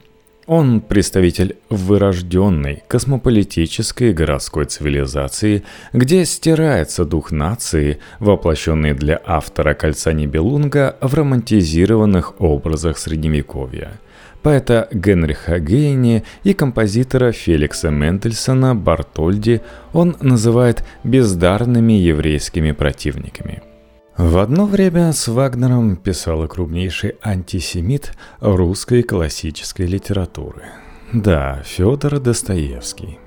Он 0.49 0.81
представитель 0.81 1.57
вырожденной 1.69 2.81
космополитической 2.87 4.11
городской 4.11 4.65
цивилизации, 4.65 5.61
где 5.93 6.25
стирается 6.25 7.05
дух 7.05 7.31
нации, 7.31 7.99
воплощенный 8.17 8.95
для 8.95 9.21
автора 9.27 9.75
«Кольца 9.75 10.11
Нибелунга» 10.11 10.97
в 11.01 11.13
романтизированных 11.13 12.41
образах 12.41 12.97
Средневековья– 12.97 13.91
поэта 14.41 14.87
Генриха 14.91 15.59
Гейне 15.59 16.23
и 16.43 16.55
композитора 16.55 17.31
Феликса 17.31 17.91
Мендельсона 17.91 18.73
Бартольди 18.73 19.61
он 19.93 20.15
называет 20.19 20.83
бездарными 21.03 21.93
еврейскими 21.93 22.71
противниками. 22.71 23.61
В 24.19 24.37
одно 24.37 24.65
время 24.65 25.13
с 25.13 25.29
Вагнером 25.29 25.95
писал 25.95 26.45
крупнейший 26.45 27.15
антисемит 27.21 28.11
русской 28.41 29.01
классической 29.01 29.85
литературы. 29.85 30.63
Да, 31.13 31.63
Федор 31.63 32.19
Достоевский. 32.19 33.17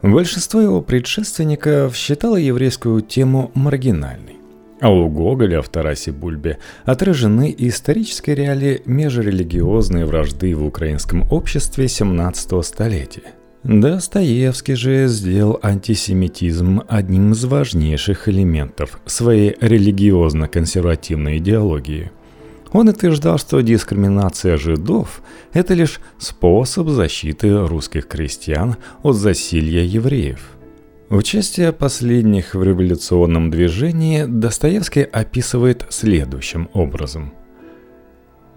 Большинство 0.00 0.62
его 0.62 0.80
предшественников 0.80 1.94
считало 1.94 2.36
еврейскую 2.36 3.02
тему 3.02 3.50
маргинальной. 3.52 4.36
А 4.80 4.90
у 4.90 5.06
Гоголя 5.10 5.60
в 5.60 5.68
Тарасе 5.68 6.12
Бульбе 6.12 6.60
отражены 6.86 7.54
исторические 7.58 8.36
реалии 8.36 8.80
межрелигиозной 8.86 10.06
вражды 10.06 10.54
в 10.54 10.64
украинском 10.64 11.30
обществе 11.30 11.88
17 11.88 12.64
столетия. 12.64 13.34
Достоевский 13.66 14.74
же 14.74 15.08
сделал 15.08 15.58
антисемитизм 15.60 16.82
одним 16.86 17.32
из 17.32 17.44
важнейших 17.44 18.28
элементов 18.28 19.00
своей 19.06 19.56
религиозно-консервативной 19.60 21.38
идеологии. 21.38 22.12
Он 22.72 22.88
утверждал, 22.88 23.38
что 23.38 23.60
дискриминация 23.62 24.56
жидов– 24.56 25.20
это 25.52 25.74
лишь 25.74 25.98
способ 26.16 26.88
защиты 26.88 27.66
русских 27.66 28.06
крестьян 28.06 28.76
от 29.02 29.16
засилья 29.16 29.82
евреев– 29.82 30.38
Участие 31.08 31.72
последних 31.72 32.56
в 32.56 32.62
революционном 32.64 33.48
движении 33.48 34.24
Достоевский 34.26 35.02
описывает 35.02 35.86
следующим 35.88 36.68
образом. 36.72 37.32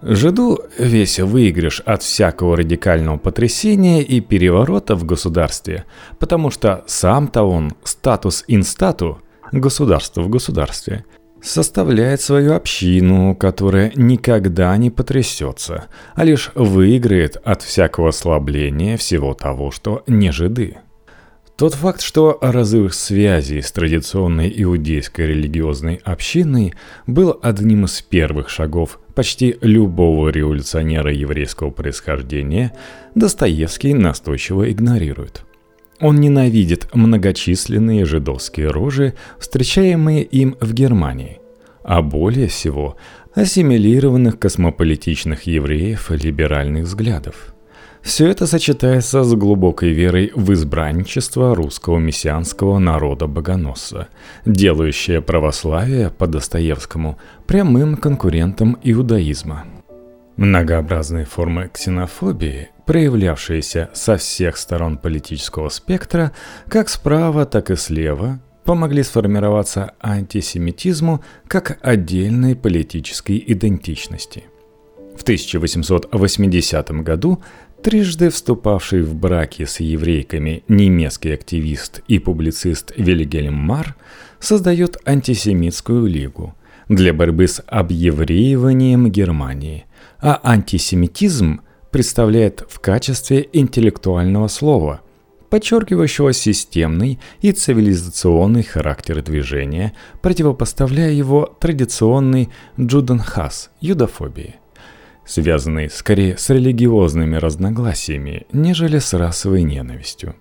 Жиду 0.02 0.60
весь 0.78 1.18
выигрыш 1.18 1.80
от 1.84 2.02
всякого 2.02 2.56
радикального 2.56 3.18
потрясения 3.18 4.02
и 4.02 4.20
переворота 4.20 4.94
в 4.94 5.04
государстве, 5.04 5.84
потому 6.18 6.50
что 6.50 6.84
сам-то 6.86 7.42
он 7.42 7.72
статус 7.84 8.44
инстату, 8.48 9.20
государство 9.52 10.22
в 10.22 10.30
государстве, 10.30 11.04
составляет 11.42 12.22
свою 12.22 12.54
общину, 12.54 13.34
которая 13.34 13.92
никогда 13.94 14.74
не 14.78 14.90
потрясется, 14.90 15.84
а 16.14 16.24
лишь 16.24 16.50
выиграет 16.54 17.36
от 17.36 17.60
всякого 17.60 18.08
ослабления 18.08 18.96
всего 18.96 19.34
того, 19.34 19.70
что 19.70 20.02
не 20.06 20.32
жиды. 20.32 20.78
Тот 21.56 21.74
факт, 21.74 22.00
что 22.00 22.38
разрыв 22.40 22.94
связи 22.94 23.60
с 23.60 23.70
традиционной 23.70 24.50
иудейской 24.62 25.26
религиозной 25.26 26.00
общиной 26.04 26.72
был 27.06 27.38
одним 27.42 27.84
из 27.84 28.00
первых 28.00 28.48
шагов 28.48 28.98
почти 29.20 29.58
любого 29.60 30.30
революционера 30.30 31.12
еврейского 31.12 31.68
происхождения, 31.68 32.72
Достоевский 33.14 33.92
настойчиво 33.92 34.72
игнорирует. 34.72 35.42
Он 36.00 36.16
ненавидит 36.16 36.88
многочисленные 36.94 38.06
жидовские 38.06 38.68
рожи, 38.68 39.12
встречаемые 39.38 40.22
им 40.22 40.56
в 40.58 40.72
Германии, 40.72 41.38
а 41.84 42.00
более 42.00 42.46
всего 42.46 42.96
ассимилированных 43.34 44.38
космополитичных 44.38 45.42
евреев 45.42 46.10
либеральных 46.10 46.84
взглядов– 46.84 47.54
все 48.02 48.28
это 48.28 48.46
сочетается 48.46 49.22
с 49.22 49.34
глубокой 49.34 49.90
верой 49.90 50.32
в 50.34 50.52
избранничество 50.52 51.54
русского 51.54 51.98
мессианского 51.98 52.78
народа-богоносца, 52.78 54.08
делающее 54.46 55.20
православие 55.20 56.10
по 56.10 56.26
Достоевскому 56.26 57.18
прямым 57.46 57.96
конкурентом 57.96 58.78
иудаизма. 58.82 59.66
Многообразные 60.36 61.26
формы 61.26 61.68
ксенофобии, 61.72 62.70
проявлявшиеся 62.86 63.90
со 63.92 64.16
всех 64.16 64.56
сторон 64.56 64.96
политического 64.96 65.68
спектра, 65.68 66.32
как 66.68 66.88
справа, 66.88 67.44
так 67.44 67.70
и 67.70 67.76
слева, 67.76 68.40
помогли 68.64 69.02
сформироваться 69.02 69.92
антисемитизму 70.00 71.22
как 71.46 71.78
отдельной 71.82 72.56
политической 72.56 73.42
идентичности. 73.46 74.44
В 75.16 75.22
1880 75.22 76.90
году 77.02 77.42
Трижды 77.82 78.28
вступавший 78.28 79.00
в 79.00 79.14
браки 79.14 79.64
с 79.64 79.80
еврейками 79.80 80.64
немецкий 80.68 81.30
активист 81.30 82.02
и 82.08 82.18
публицист 82.18 82.92
Вильгельм 82.94 83.54
Мар 83.54 83.96
создает 84.38 84.98
антисемитскую 85.06 86.04
лигу 86.06 86.54
для 86.90 87.14
борьбы 87.14 87.48
с 87.48 87.62
объевреиванием 87.66 89.10
Германии, 89.10 89.86
а 90.18 90.38
антисемитизм 90.42 91.62
представляет 91.90 92.66
в 92.68 92.80
качестве 92.80 93.48
интеллектуального 93.50 94.48
слова, 94.48 95.00
подчеркивающего 95.48 96.34
системный 96.34 97.18
и 97.40 97.52
цивилизационный 97.52 98.62
характер 98.62 99.22
движения, 99.22 99.94
противопоставляя 100.20 101.12
его 101.12 101.56
традиционной 101.58 102.50
джуденхас– 102.78 103.70
юдофобии 103.80 104.59
связанный 105.30 105.88
скорее 105.88 106.36
с 106.36 106.50
религиозными 106.50 107.36
разногласиями, 107.36 108.46
нежели 108.52 108.98
с 108.98 109.14
расовой 109.14 109.62
ненавистью. 109.62 110.34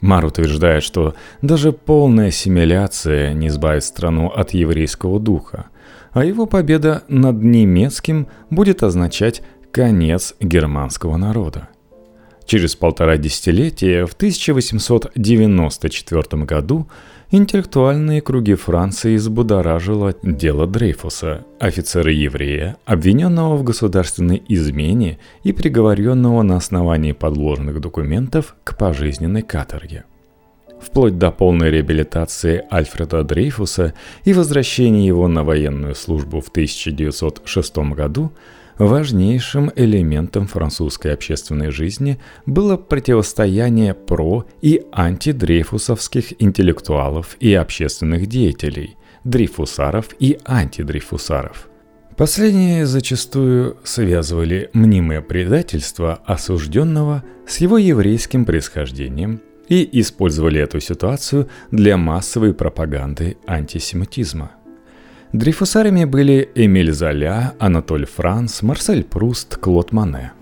Мар 0.00 0.24
утверждает, 0.24 0.82
что 0.82 1.14
даже 1.42 1.72
полная 1.72 2.28
ассимиляция 2.28 3.34
не 3.34 3.48
избавит 3.48 3.84
страну 3.84 4.28
от 4.28 4.54
еврейского 4.54 5.20
духа, 5.20 5.66
а 6.12 6.24
его 6.24 6.46
победа 6.46 7.02
над 7.08 7.42
немецким 7.42 8.28
будет 8.48 8.82
означать 8.82 9.42
конец 9.72 10.34
германского 10.40 11.18
народа. 11.18 11.68
Через 12.46 12.76
полтора 12.76 13.18
десятилетия, 13.18 14.06
в 14.06 14.14
1894 14.14 16.44
году, 16.44 16.88
интеллектуальные 17.30 18.20
круги 18.20 18.54
Франции 18.54 19.16
взбудоражило 19.16 20.14
дело 20.22 20.66
Дрейфуса, 20.66 21.44
офицера-еврея, 21.58 22.76
обвиненного 22.84 23.56
в 23.56 23.62
государственной 23.62 24.42
измене 24.48 25.18
и 25.44 25.52
приговоренного 25.52 26.42
на 26.42 26.56
основании 26.56 27.12
подложных 27.12 27.80
документов 27.80 28.56
к 28.64 28.76
пожизненной 28.76 29.42
каторге. 29.42 30.04
Вплоть 30.80 31.18
до 31.18 31.30
полной 31.30 31.70
реабилитации 31.70 32.64
Альфреда 32.72 33.22
Дрейфуса 33.22 33.92
и 34.24 34.32
возвращения 34.32 35.06
его 35.06 35.28
на 35.28 35.44
военную 35.44 35.94
службу 35.94 36.40
в 36.40 36.48
1906 36.48 37.76
году– 37.94 38.32
Важнейшим 38.80 39.70
элементом 39.76 40.46
французской 40.46 41.12
общественной 41.12 41.70
жизни 41.70 42.18
было 42.46 42.78
противостояние 42.78 43.92
про- 43.92 44.46
и 44.62 44.82
антидрейфусовских 44.90 46.42
интеллектуалов 46.42 47.36
и 47.40 47.52
общественных 47.52 48.26
деятелей, 48.26 48.96
дрейфусаров 49.22 50.08
и 50.18 50.38
антидрейфусаров. 50.46 51.68
Последние 52.16 52.86
зачастую 52.86 53.76
связывали 53.84 54.70
мнимое 54.72 55.20
предательство 55.20 56.14
осужденного 56.24 57.22
с 57.46 57.58
его 57.58 57.76
еврейским 57.76 58.46
происхождением 58.46 59.42
и 59.68 59.86
использовали 60.00 60.58
эту 60.58 60.80
ситуацию 60.80 61.50
для 61.70 61.98
массовой 61.98 62.54
пропаганды 62.54 63.36
антисемитизма– 63.46 64.52
Дрейфусарами 65.32 66.06
были 66.06 66.50
Эмиль 66.56 66.92
Золя, 66.92 67.54
Анатоль 67.60 68.04
Франс, 68.04 68.62
Марсель 68.62 69.04
Пруст, 69.04 69.56
Клод 69.58 69.92
Мане. 69.92 70.32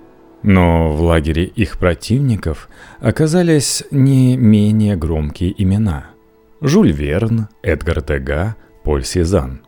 Но 0.43 0.93
в 0.93 1.03
лагере 1.03 1.45
их 1.45 1.79
противников 1.79 2.71
оказались 2.99 3.85
не 3.91 4.39
менее 4.39 4.97
громкие 4.97 5.55
имена. 5.63 6.07
Жюль 6.63 6.93
Верн, 6.93 7.49
Эдгар 7.63 8.03
Дега, 8.03 8.57
Поль 8.83 9.05
Сезанн. 9.05 9.61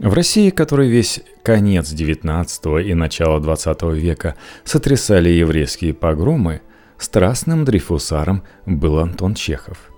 В 0.00 0.14
России, 0.14 0.50
которой 0.50 0.88
весь 0.88 1.22
конец 1.44 1.92
XIX 1.92 2.82
и 2.82 2.94
начало 2.94 3.38
XX 3.38 3.94
века 3.94 4.34
сотрясали 4.64 5.28
еврейские 5.28 5.94
погромы, 5.94 6.60
страстным 6.98 7.64
дрейфусаром 7.64 8.42
был 8.66 8.98
Антон 8.98 9.34
Чехов. 9.34 9.89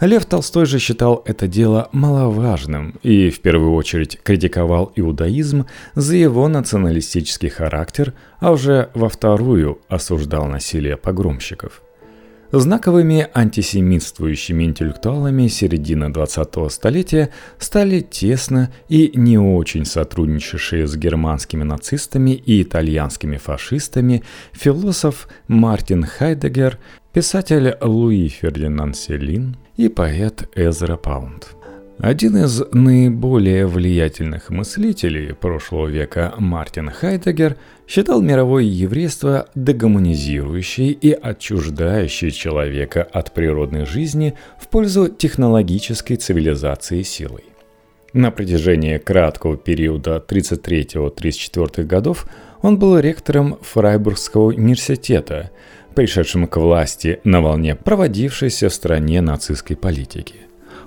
Лев 0.00 0.26
Толстой 0.26 0.64
же 0.66 0.78
считал 0.78 1.22
это 1.24 1.48
дело 1.48 1.88
маловажным 1.90 2.94
и 3.02 3.30
в 3.30 3.40
первую 3.40 3.74
очередь 3.74 4.20
критиковал 4.22 4.92
иудаизм 4.94 5.66
за 5.96 6.14
его 6.14 6.46
националистический 6.46 7.48
характер, 7.48 8.14
а 8.38 8.52
уже 8.52 8.90
во 8.94 9.08
вторую 9.08 9.80
осуждал 9.88 10.46
насилие 10.46 10.96
погромщиков. 10.96 11.82
Знаковыми 12.52 13.26
антисемитствующими 13.34 14.64
интеллектуалами 14.64 15.48
середины 15.48 16.04
20-го 16.04 16.68
столетия 16.70 17.30
стали 17.58 18.00
тесно 18.00 18.72
и 18.88 19.10
не 19.14 19.36
очень 19.36 19.84
сотрудничавшие 19.84 20.86
с 20.86 20.96
германскими 20.96 21.64
нацистами 21.64 22.30
и 22.30 22.62
итальянскими 22.62 23.36
фашистами 23.36 24.22
философ 24.52 25.28
Мартин 25.48 26.04
Хайдегер, 26.04 26.78
писатель 27.12 27.76
Луи 27.82 28.28
Фердинанд 28.28 28.96
Селин– 28.96 29.56
и 29.78 29.88
поэт 29.88 30.48
Эзра 30.56 30.96
Паунд. 30.96 31.54
Один 31.98 32.36
из 32.36 32.62
наиболее 32.72 33.66
влиятельных 33.66 34.50
мыслителей 34.50 35.34
прошлого 35.34 35.86
века 35.86 36.34
Мартин 36.36 36.90
Хайдегер 36.90 37.56
считал 37.86 38.20
мировое 38.20 38.64
еврейство 38.64 39.48
дегуманизирующей 39.54 40.90
и 40.90 41.12
отчуждающей 41.12 42.30
человека 42.30 43.02
от 43.02 43.32
природной 43.32 43.86
жизни 43.86 44.34
в 44.60 44.68
пользу 44.68 45.08
технологической 45.08 46.16
цивилизации 46.16 47.02
силой. 47.02 47.44
На 48.12 48.30
протяжении 48.30 48.98
краткого 48.98 49.56
периода 49.56 50.24
33-34 50.26 51.84
годов 51.84 52.28
он 52.62 52.78
был 52.78 52.98
ректором 52.98 53.58
Фрайбургского 53.62 54.46
университета– 54.48 55.52
пришедшим 55.98 56.46
к 56.46 56.56
власти 56.58 57.18
на 57.24 57.40
волне 57.40 57.74
проводившейся 57.74 58.68
в 58.68 58.72
стране 58.72 59.20
нацистской 59.20 59.76
политики. 59.76 60.36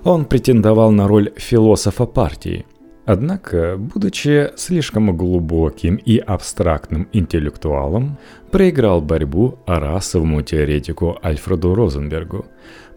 Он 0.06 0.24
претендовал 0.24 0.92
на 0.92 1.06
роль 1.06 1.34
философа 1.36 2.06
партии. 2.06 2.66
Однако, 3.06 3.76
будучи 3.78 4.52
слишком 4.56 5.18
глубоким 5.18 5.98
и 5.98 6.18
абстрактным 6.18 7.10
интеллектуалом, 7.12 8.18
проиграл 8.52 9.02
борьбу 9.02 9.60
расовому 9.66 10.44
теоретику 10.44 11.20
Альфреду 11.22 11.76
Розенбергу. 11.76 12.46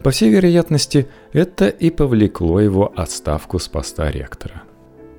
По 0.05 0.11
всей 0.11 0.31
вероятности, 0.31 1.09
это 1.33 1.67
и 1.67 1.91
повлекло 1.91 2.61
его 2.61 2.93
отставку 2.95 3.59
с 3.59 3.67
поста 3.67 4.13
ректора. 4.13 4.63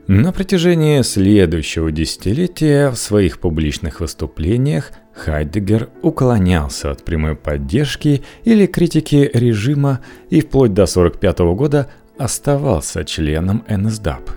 На 0.07 0.31
протяжении 0.31 1.01
следующего 1.01 1.91
десятилетия 1.91 2.91
в 2.91 2.95
своих 2.95 3.39
публичных 3.39 4.01
выступлениях 4.01 4.91
Хайдегер 5.15 5.89
уклонялся 6.03 6.91
от 6.91 7.03
прямой 7.03 7.35
поддержки 7.35 8.23
или 8.43 8.67
критики 8.67 9.31
режима 9.33 10.01
и 10.29 10.41
вплоть 10.41 10.75
до 10.75 10.83
1945 10.83 11.39
года 11.57 11.89
оставался 12.19 13.03
членом 13.03 13.63
НСДАП. 13.67 14.29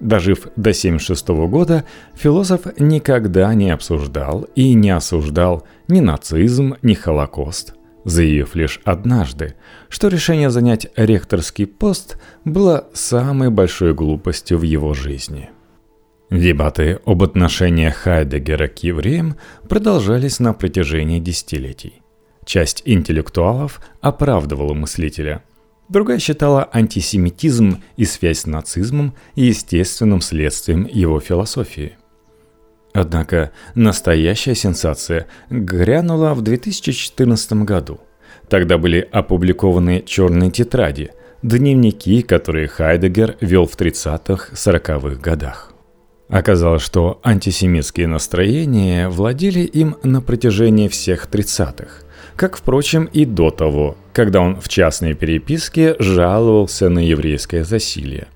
Дожив 0.00 0.44
до 0.56 0.70
1976 0.70 1.28
года, 1.50 1.84
философ 2.14 2.62
никогда 2.78 3.52
не 3.52 3.70
обсуждал 3.70 4.46
и 4.54 4.72
не 4.72 4.88
осуждал 4.88 5.66
ни 5.86 6.00
нацизм, 6.00 6.76
ни 6.80 6.94
Холокост, 6.94 7.74
заявив 8.04 8.54
лишь 8.54 8.80
однажды, 8.84 9.54
что 9.88 10.08
решение 10.08 10.50
занять 10.50 10.88
ректорский 10.96 11.66
пост 11.66 12.18
было 12.44 12.88
самой 12.92 13.50
большой 13.50 13.94
глупостью 13.94 14.58
в 14.58 14.62
его 14.62 14.94
жизни– 14.94 15.50
Дебаты 16.30 17.00
об 17.06 17.24
отношениях 17.24 17.96
Хайдегера 17.96 18.68
к 18.68 18.84
евреям 18.84 19.34
продолжались 19.68 20.38
на 20.38 20.52
протяжении 20.52 21.18
десятилетий. 21.18 22.02
Часть 22.44 22.82
интеллектуалов 22.84 23.80
оправдывала 24.00 24.72
мыслителя, 24.72 25.42
другая 25.88 26.20
считала 26.20 26.68
антисемитизм 26.72 27.82
и 27.96 28.04
связь 28.04 28.40
с 28.40 28.46
нацизмом 28.46 29.14
естественным 29.34 30.20
следствием 30.20 30.86
его 30.88 31.18
философии. 31.18 31.96
Однако 32.92 33.52
настоящая 33.74 34.54
сенсация 34.54 35.26
грянула 35.48 36.34
в 36.34 36.42
2014 36.42 37.52
году. 37.64 38.00
Тогда 38.48 38.78
были 38.78 39.08
опубликованы 39.12 40.02
черные 40.04 40.50
тетради, 40.50 41.10
дневники, 41.42 42.22
которые 42.22 42.66
Хайдегер 42.68 43.36
вел 43.40 43.66
в 43.66 43.76
30-40-х 43.76 45.20
годах. 45.20 45.72
Оказалось, 46.28 46.82
что 46.82 47.20
антисемитские 47.24 48.06
настроения 48.06 49.08
владели 49.08 49.60
им 49.60 49.96
на 50.02 50.20
протяжении 50.20 50.88
всех 50.88 51.28
30-х, 51.28 52.06
как, 52.36 52.56
впрочем, 52.56 53.04
и 53.04 53.24
до 53.24 53.50
того, 53.50 53.96
когда 54.12 54.40
он 54.40 54.60
в 54.60 54.68
частной 54.68 55.14
переписке 55.14 55.96
жаловался 55.98 56.88
на 56.88 57.00
еврейское 57.00 57.64
засилие. 57.64 58.28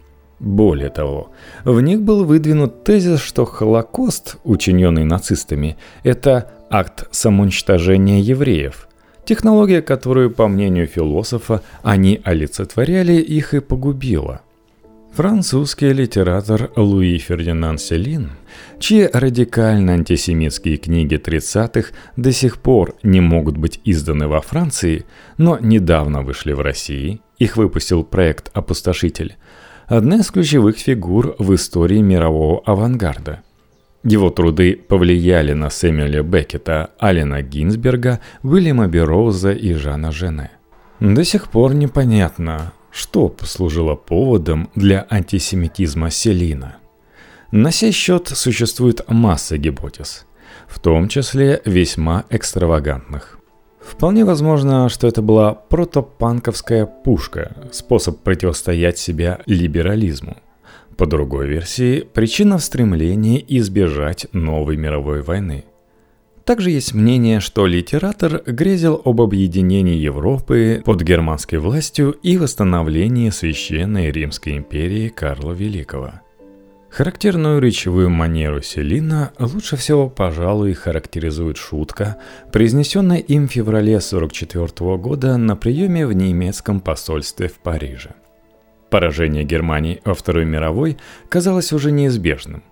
Более 0.45 0.91
того, 0.91 1.31
в 1.65 1.81
них 1.81 2.03
был 2.03 2.25
выдвинут 2.25 2.85
тезис, 2.85 3.21
что 3.21 3.47
Холокост, 3.47 4.37
учиненный 4.45 5.05
нацистами, 5.05 5.79
это 6.03 6.51
акт 6.69 7.09
самоуничтожения 7.11 8.21
евреев, 8.21 8.87
технология, 9.25 9.81
которую, 9.81 10.31
по 10.31 10.47
мнению 10.47 10.87
философа, 10.87 11.63
они 11.83 12.21
олицетворяли, 12.25 13.15
их 13.15 13.55
и 13.55 13.61
погубила– 13.61 14.43
Французский 15.15 15.93
литератор 15.93 16.73
Луи 16.75 17.19
Фердинанд 17.19 17.81
Селин, 17.81 18.33
чьи 18.81 19.09
радикально 19.13 19.93
антисемитские 19.93 20.77
книги 20.77 21.15
30-х 21.15 21.91
до 22.17 22.33
сих 22.33 22.59
пор 22.59 22.97
не 23.05 23.21
могут 23.21 23.57
быть 23.57 23.81
изданы 23.85 24.27
во 24.27 24.41
Франции, 24.41 25.05
но 25.39 25.57
недавно 25.61 26.23
вышли 26.23 26.53
в 26.53 26.61
России, 26.61 27.21
их 27.39 27.57
выпустил 27.57 28.03
проект 28.03 28.51
«Опустошитель», 28.55 29.37
одна 29.87 30.17
из 30.17 30.31
ключевых 30.31 30.79
фигур 30.79 31.37
в 31.39 31.55
истории 31.55 32.01
мирового 32.01 32.63
авангарда. 32.65 33.43
Его 34.03 34.31
труды 34.31 34.77
повлияли 34.77 35.55
на 35.55 35.71
Сэмюэля 35.71 36.23
Беккета, 36.23 36.91
Алина 36.99 37.41
Гинзберга, 37.43 38.21
Уильяма 38.43 38.87
Бероуза 38.87 39.53
и 39.53 39.73
Жана 39.73 40.13
Жене. 40.13 40.51
До 41.01 41.25
сих 41.25 41.49
пор 41.49 41.75
непонятно, 41.75 42.73
что 42.91 43.29
послужило 43.29 43.95
поводом 43.95 44.71
для 44.75 45.07
антисемитизма 45.09 46.11
Селина. 46.11 46.77
На 47.51 47.71
сей 47.71 47.93
счет 47.93 48.29
существует 48.29 49.09
масса 49.09 49.57
гипотез, 49.57 50.27
в 50.69 50.79
том 50.81 51.09
числе 51.09 51.63
весьма 51.65 52.25
экстравагантных. 52.29 53.34
Вполне 53.87 54.25
возможно, 54.25 54.89
что 54.89 55.07
это 55.07 55.23
была 55.23 55.55
протопанковская 55.55 56.87
пушка, 56.87 57.55
способ 57.71 58.19
противостоять 58.21 58.99
себя 58.99 59.41
либерализму. 59.47 60.39
По 60.97 61.07
другой 61.07 61.49
версии, 61.49 62.01
причина 62.01 62.59
в 62.59 62.63
стремлении 62.63 63.45
избежать 63.49 64.27
новой 64.33 64.77
мировой 64.77 65.23
войны. 65.23 65.65
Также 66.45 66.71
есть 66.71 66.95
мнение, 66.95 67.41
что 67.41 67.67
литератор 67.67 68.43
грезил 68.47 69.01
об 69.05 69.21
объединении 69.21 69.97
Европы 69.97 70.83
под 70.85 71.03
германской 71.03 71.59
властью 71.59 72.13
и 72.23 72.37
восстановлении 72.37 73.31
Священной 73.31 74.11
Римской 74.11 74.59
империи 74.59 75.09
Карла 75.09 75.53
Великого– 75.53 76.13
Характерную 76.95 77.61
речевую 77.61 78.09
манеру 78.09 78.63
Селина 78.63 79.33
лучше 79.41 79.75
всего, 79.75 80.09
пожалуй, 80.09 80.75
характеризует 80.75 81.57
шутка, 81.57 82.19
произнесенная 82.53 83.19
им 83.19 83.49
в 83.49 83.51
феврале 83.51 83.97
1944 83.97 84.97
года 84.99 85.37
на 85.37 85.57
приеме 85.57 86.07
в 86.07 86.13
немецком 86.13 86.81
посольстве 86.81 87.49
в 87.49 87.55
Париже. 87.55 88.11
Поражение 88.91 89.43
Германии 89.43 90.03
во 90.05 90.15
Второй 90.15 90.45
мировой 90.45 90.97
казалось 91.29 91.73
уже 91.73 91.91
неизбежным, 91.91 92.63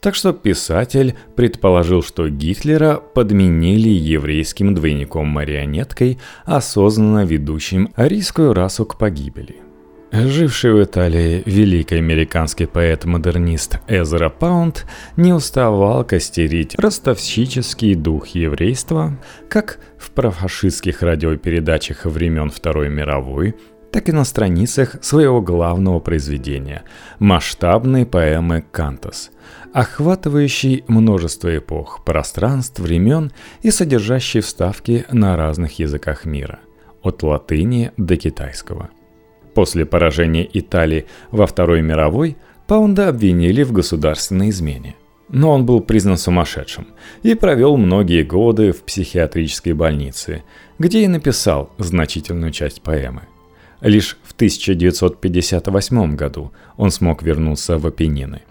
так 0.00 0.14
что 0.14 0.32
писатель 0.32 1.16
предположил, 1.34 2.04
что 2.04 2.28
Гитлера 2.28 3.02
подменили 3.14 3.88
еврейским 3.88 4.76
двойником-марионеткой, 4.76 6.20
осознанно 6.44 7.24
ведущим 7.24 7.92
арийскую 7.96 8.54
расу 8.54 8.86
к 8.86 8.96
погибели– 8.96 9.56
Живший 10.14 10.74
в 10.74 10.84
Италии 10.84 11.42
великий 11.46 11.96
американский 11.96 12.66
поэт-модернист 12.66 13.78
Эзра 13.88 14.28
Паунд 14.28 14.84
не 15.16 15.32
уставал 15.32 16.04
костерить 16.04 16.78
ростовщический 16.78 17.94
дух 17.94 18.26
еврейства 18.28 19.16
как 19.48 19.78
в 19.96 20.10
профашистских 20.10 21.00
радиопередачах 21.00 22.04
времен 22.04 22.50
Второй 22.50 22.90
мировой, 22.90 23.54
так 23.90 24.10
и 24.10 24.12
на 24.12 24.24
страницах 24.24 25.02
своего 25.02 25.40
главного 25.40 25.98
произведения– 25.98 26.82
масштабной 27.18 28.04
поэмы 28.04 28.64
«Кантос», 28.70 29.30
охватывающей 29.72 30.84
множество 30.88 31.56
эпох, 31.56 32.04
пространств, 32.04 32.80
времен 32.80 33.32
и 33.62 33.70
содержащей 33.70 34.42
вставки 34.42 35.06
на 35.10 35.38
разных 35.38 35.78
языках 35.78 36.26
мира– 36.26 36.58
от 37.02 37.22
латыни 37.22 37.92
до 37.96 38.18
китайского– 38.18 38.90
После 39.54 39.84
поражения 39.84 40.48
Италии 40.52 41.06
во 41.30 41.46
Второй 41.46 41.82
мировой 41.82 42.36
Паунда 42.66 43.08
обвинили 43.08 43.62
в 43.62 43.72
государственной 43.72 44.50
измене. 44.50 44.96
Но 45.28 45.50
он 45.50 45.66
был 45.66 45.80
признан 45.80 46.16
сумасшедшим 46.16 46.88
и 47.22 47.34
провел 47.34 47.76
многие 47.76 48.22
годы 48.22 48.72
в 48.72 48.82
психиатрической 48.82 49.72
больнице, 49.72 50.42
где 50.78 51.04
и 51.04 51.08
написал 51.08 51.70
значительную 51.78 52.52
часть 52.52 52.82
поэмы. 52.82 53.22
Лишь 53.80 54.18
в 54.22 54.32
1958 54.32 56.16
году 56.16 56.52
он 56.76 56.90
смог 56.90 57.22
вернуться 57.22 57.78
в 57.78 57.86
Апеннины. 57.86 58.42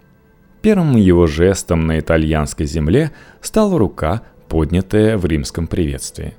Первым 0.60 0.96
его 0.96 1.26
жестом 1.26 1.86
на 1.86 1.98
итальянской 1.98 2.66
земле 2.66 3.12
стала 3.40 3.78
рука, 3.78 4.22
поднятая 4.48 5.16
в 5.16 5.24
римском 5.24 5.66
приветствии. 5.66 6.34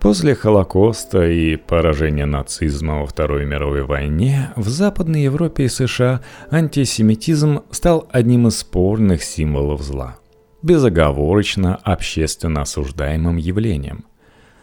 После 0.00 0.34
Холокоста 0.34 1.28
и 1.28 1.56
поражения 1.56 2.24
нацизма 2.24 3.00
во 3.00 3.06
Второй 3.06 3.44
мировой 3.44 3.82
войне 3.82 4.50
в 4.56 4.66
Западной 4.66 5.24
Европе 5.24 5.64
и 5.64 5.68
США 5.68 6.22
антисемитизм 6.50 7.60
стал 7.70 8.08
одним 8.10 8.48
из 8.48 8.60
спорных 8.60 9.22
символов 9.22 9.82
зла, 9.82 10.16
безоговорочно 10.62 11.76
общественно 11.76 12.62
осуждаемым 12.62 13.36
явлением. 13.36 14.06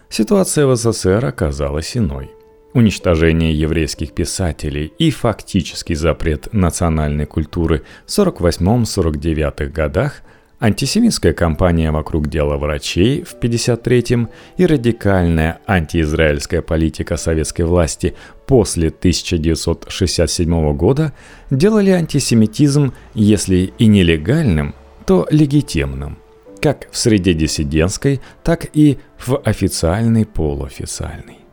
Ситуация 0.09 0.65
в 0.65 0.75
СССР 0.75 1.23
оказалась 1.23 1.95
иной. 1.95 2.31
Уничтожение 2.73 3.53
еврейских 3.53 4.13
писателей 4.13 4.91
и 4.97 5.11
фактический 5.11 5.93
запрет 5.93 6.51
национальной 6.51 7.27
культуры 7.27 7.83
в 8.07 8.09
48-49 8.09 9.67
годах– 9.67 10.23
Антисемитская 10.59 11.33
кампания 11.33 11.91
вокруг 11.91 12.29
дела 12.29 12.57
врачей 12.57 13.23
в 13.23 13.35
1953-м 13.35 14.29
и 14.57 14.65
радикальная 14.65 15.59
антиизраильская 15.67 16.63
политика 16.63 17.15
советской 17.15 17.61
власти 17.61 18.15
после 18.47 18.87
1967 18.87 20.73
года 20.75 21.13
делали 21.51 21.91
антисемитизм, 21.91 22.93
если 23.13 23.71
и 23.77 23.85
нелегальным, 23.85 24.73
то 25.05 25.27
легитимным, 25.29 26.17
как 26.59 26.89
в 26.91 26.97
среде 26.97 27.35
диссидентской, 27.35 28.19
так 28.43 28.65
и 28.73 28.97
в 29.19 29.39
официальной 29.45 30.25
полуофициальной 30.25 31.46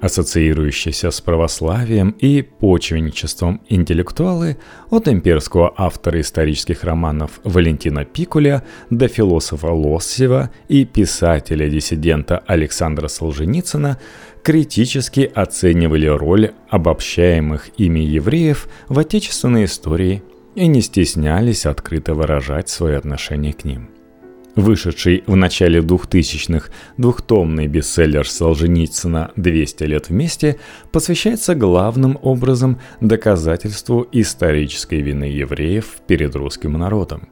ассоциирующиеся 0.00 1.10
с 1.10 1.20
православием 1.20 2.10
и 2.10 2.42
почвенничеством 2.42 3.60
интеллектуалы 3.68 4.56
от 4.90 5.08
имперского 5.08 5.72
автора 5.76 6.20
исторических 6.20 6.84
романов 6.84 7.40
Валентина 7.44 8.04
Пикуля 8.04 8.64
до 8.90 9.08
философа 9.08 9.68
Лоссева 9.68 10.50
и 10.68 10.84
писателя-диссидента 10.84 12.38
Александра 12.46 13.08
Солженицына 13.08 13.98
критически 14.42 15.30
оценивали 15.34 16.06
роль 16.06 16.52
обобщаемых 16.68 17.70
ими 17.78 18.00
евреев 18.00 18.68
в 18.88 18.98
отечественной 18.98 19.64
истории 19.64 20.22
и 20.54 20.66
не 20.66 20.80
стеснялись 20.80 21.66
открыто 21.66 22.14
выражать 22.14 22.68
свое 22.68 22.96
отношение 22.96 23.52
к 23.52 23.64
ним– 23.64 23.90
Вышедший 24.56 25.22
в 25.26 25.36
начале 25.36 25.80
2000-х 25.80 26.70
двухтомный 26.96 27.66
бестселлер 27.66 28.26
Солженицына 28.26 29.30
«200 29.36 29.84
лет 29.84 30.08
вместе» 30.08 30.56
посвящается 30.90 31.54
главным 31.54 32.18
образом 32.22 32.80
доказательству 33.02 34.08
исторической 34.12 35.02
вины 35.02 35.24
евреев 35.24 35.98
перед 36.06 36.34
русским 36.34 36.72
народом. 36.72 37.28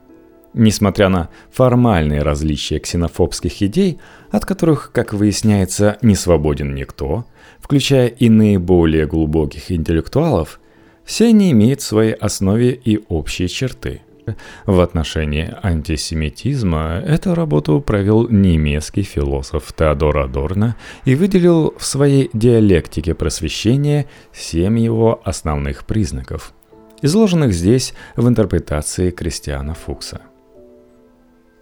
Несмотря 0.53 1.09
на 1.09 1.29
формальные 1.51 2.21
различия 2.21 2.77
ксенофобских 2.77 3.59
идей, 3.63 3.97
от 4.29 4.45
которых, 4.45 4.91
как 4.93 5.11
выясняется, 5.11 5.97
не 6.03 6.13
свободен 6.13 6.75
никто, 6.75 7.25
включая 7.59 8.07
и 8.07 8.29
наиболее 8.29 9.07
глубоких 9.07 9.71
интеллектуалов, 9.71 10.59
все 11.03 11.29
они 11.29 11.51
имеют 11.51 11.81
в 11.81 11.85
своей 11.85 12.13
основе 12.13 12.71
и 12.71 13.03
общие 13.09 13.47
черты– 13.47 14.01
в 14.65 14.79
отношении 14.79 15.53
антисемитизма 15.61 17.01
эту 17.05 17.35
работу 17.35 17.81
провел 17.81 18.27
немецкий 18.29 19.03
философ 19.03 19.73
Теодор 19.73 20.17
Адорно 20.17 20.75
и 21.05 21.15
выделил 21.15 21.73
в 21.77 21.85
своей 21.85 22.29
диалектике 22.33 23.13
просвещения 23.13 24.07
семь 24.33 24.79
его 24.79 25.21
основных 25.23 25.85
признаков, 25.85 26.53
изложенных 27.01 27.53
здесь 27.53 27.93
в 28.15 28.27
интерпретации 28.27 29.11
Кристиана 29.11 29.73
Фукса. 29.73 30.21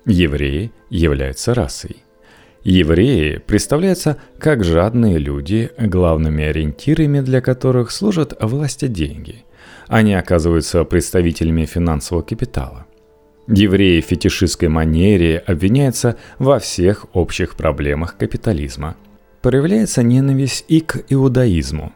Евреи 0.06 0.72
являются 0.90 1.54
расой. 1.54 1.98
Евреи 2.64 3.38
представляются 3.46 4.18
как 4.38 4.64
жадные 4.64 5.18
люди, 5.18 5.70
главными 5.78 6.46
ориентирами 6.46 7.20
для 7.20 7.42
которых 7.42 7.92
служат 7.92 8.34
власти 8.40 8.88
деньги– 8.88 9.44
они 9.88 10.14
оказываются 10.14 10.84
представителями 10.84 11.66
финансового 11.66 12.24
капитала. 12.24 12.86
Евреи 13.48 14.00
в 14.00 14.06
фетишистской 14.06 14.70
манере 14.70 15.38
обвиняются 15.40 16.18
во 16.40 16.60
всех 16.60 17.06
общих 17.14 17.56
проблемах 17.56 18.16
капитализма. 18.18 18.96
Проявляется 19.42 20.02
ненависть 20.02 20.64
и 20.70 20.80
к 20.80 21.04
иудаизму. 21.10 21.92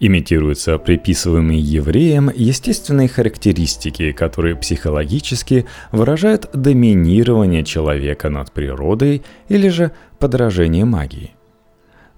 Имитируются 0.00 0.78
приписываемые 0.78 1.60
евреям 1.60 2.30
естественные 2.34 3.08
характеристики, 3.08 4.12
которые 4.12 4.56
психологически 4.56 5.66
выражают 5.92 6.48
доминирование 6.54 7.64
человека 7.64 8.30
над 8.30 8.52
природой 8.52 9.22
или 9.48 9.68
же 9.68 9.90
подражение 10.18 10.84
магии. 10.84 11.32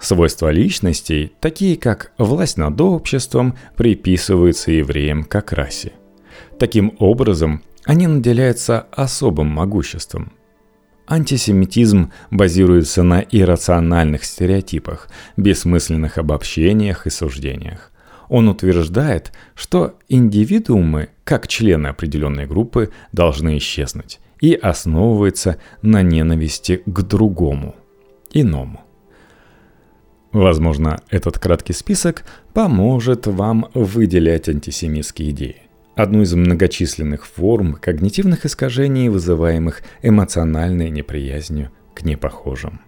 Свойства 0.00 0.50
личностей, 0.50 1.34
такие 1.40 1.76
как 1.76 2.12
власть 2.16 2.56
над 2.56 2.80
обществом, 2.80 3.56
приписываются 3.76 4.72
евреям 4.72 5.24
как 5.24 5.52
расе. 5.52 5.92
Таким 6.58 6.94
образом, 6.98 7.62
они 7.84 8.06
наделяются 8.06 8.86
особым 8.92 9.48
могуществом. 9.48 10.32
Антисемитизм 11.06 12.12
базируется 12.30 13.02
на 13.02 13.20
иррациональных 13.20 14.24
стереотипах, 14.24 15.08
бессмысленных 15.36 16.16
обобщениях 16.16 17.06
и 17.06 17.10
суждениях. 17.10 17.90
Он 18.28 18.48
утверждает, 18.48 19.32
что 19.54 19.98
индивидуумы, 20.08 21.08
как 21.24 21.48
члены 21.48 21.88
определенной 21.88 22.46
группы, 22.46 22.90
должны 23.12 23.58
исчезнуть 23.58 24.20
и 24.40 24.54
основывается 24.54 25.56
на 25.82 26.00
ненависти 26.02 26.82
к 26.86 27.02
другому, 27.02 27.74
иному. 28.32 28.80
Возможно, 30.32 31.00
этот 31.10 31.38
краткий 31.38 31.72
список 31.72 32.24
поможет 32.54 33.26
вам 33.26 33.68
выделять 33.74 34.48
антисемитские 34.48 35.30
идеи. 35.30 35.62
Одну 35.96 36.22
из 36.22 36.32
многочисленных 36.34 37.26
форм 37.26 37.74
когнитивных 37.74 38.46
искажений, 38.46 39.08
вызываемых 39.08 39.82
эмоциональной 40.02 40.90
неприязнью 40.90 41.70
к 41.94 42.02
непохожим. 42.02 42.80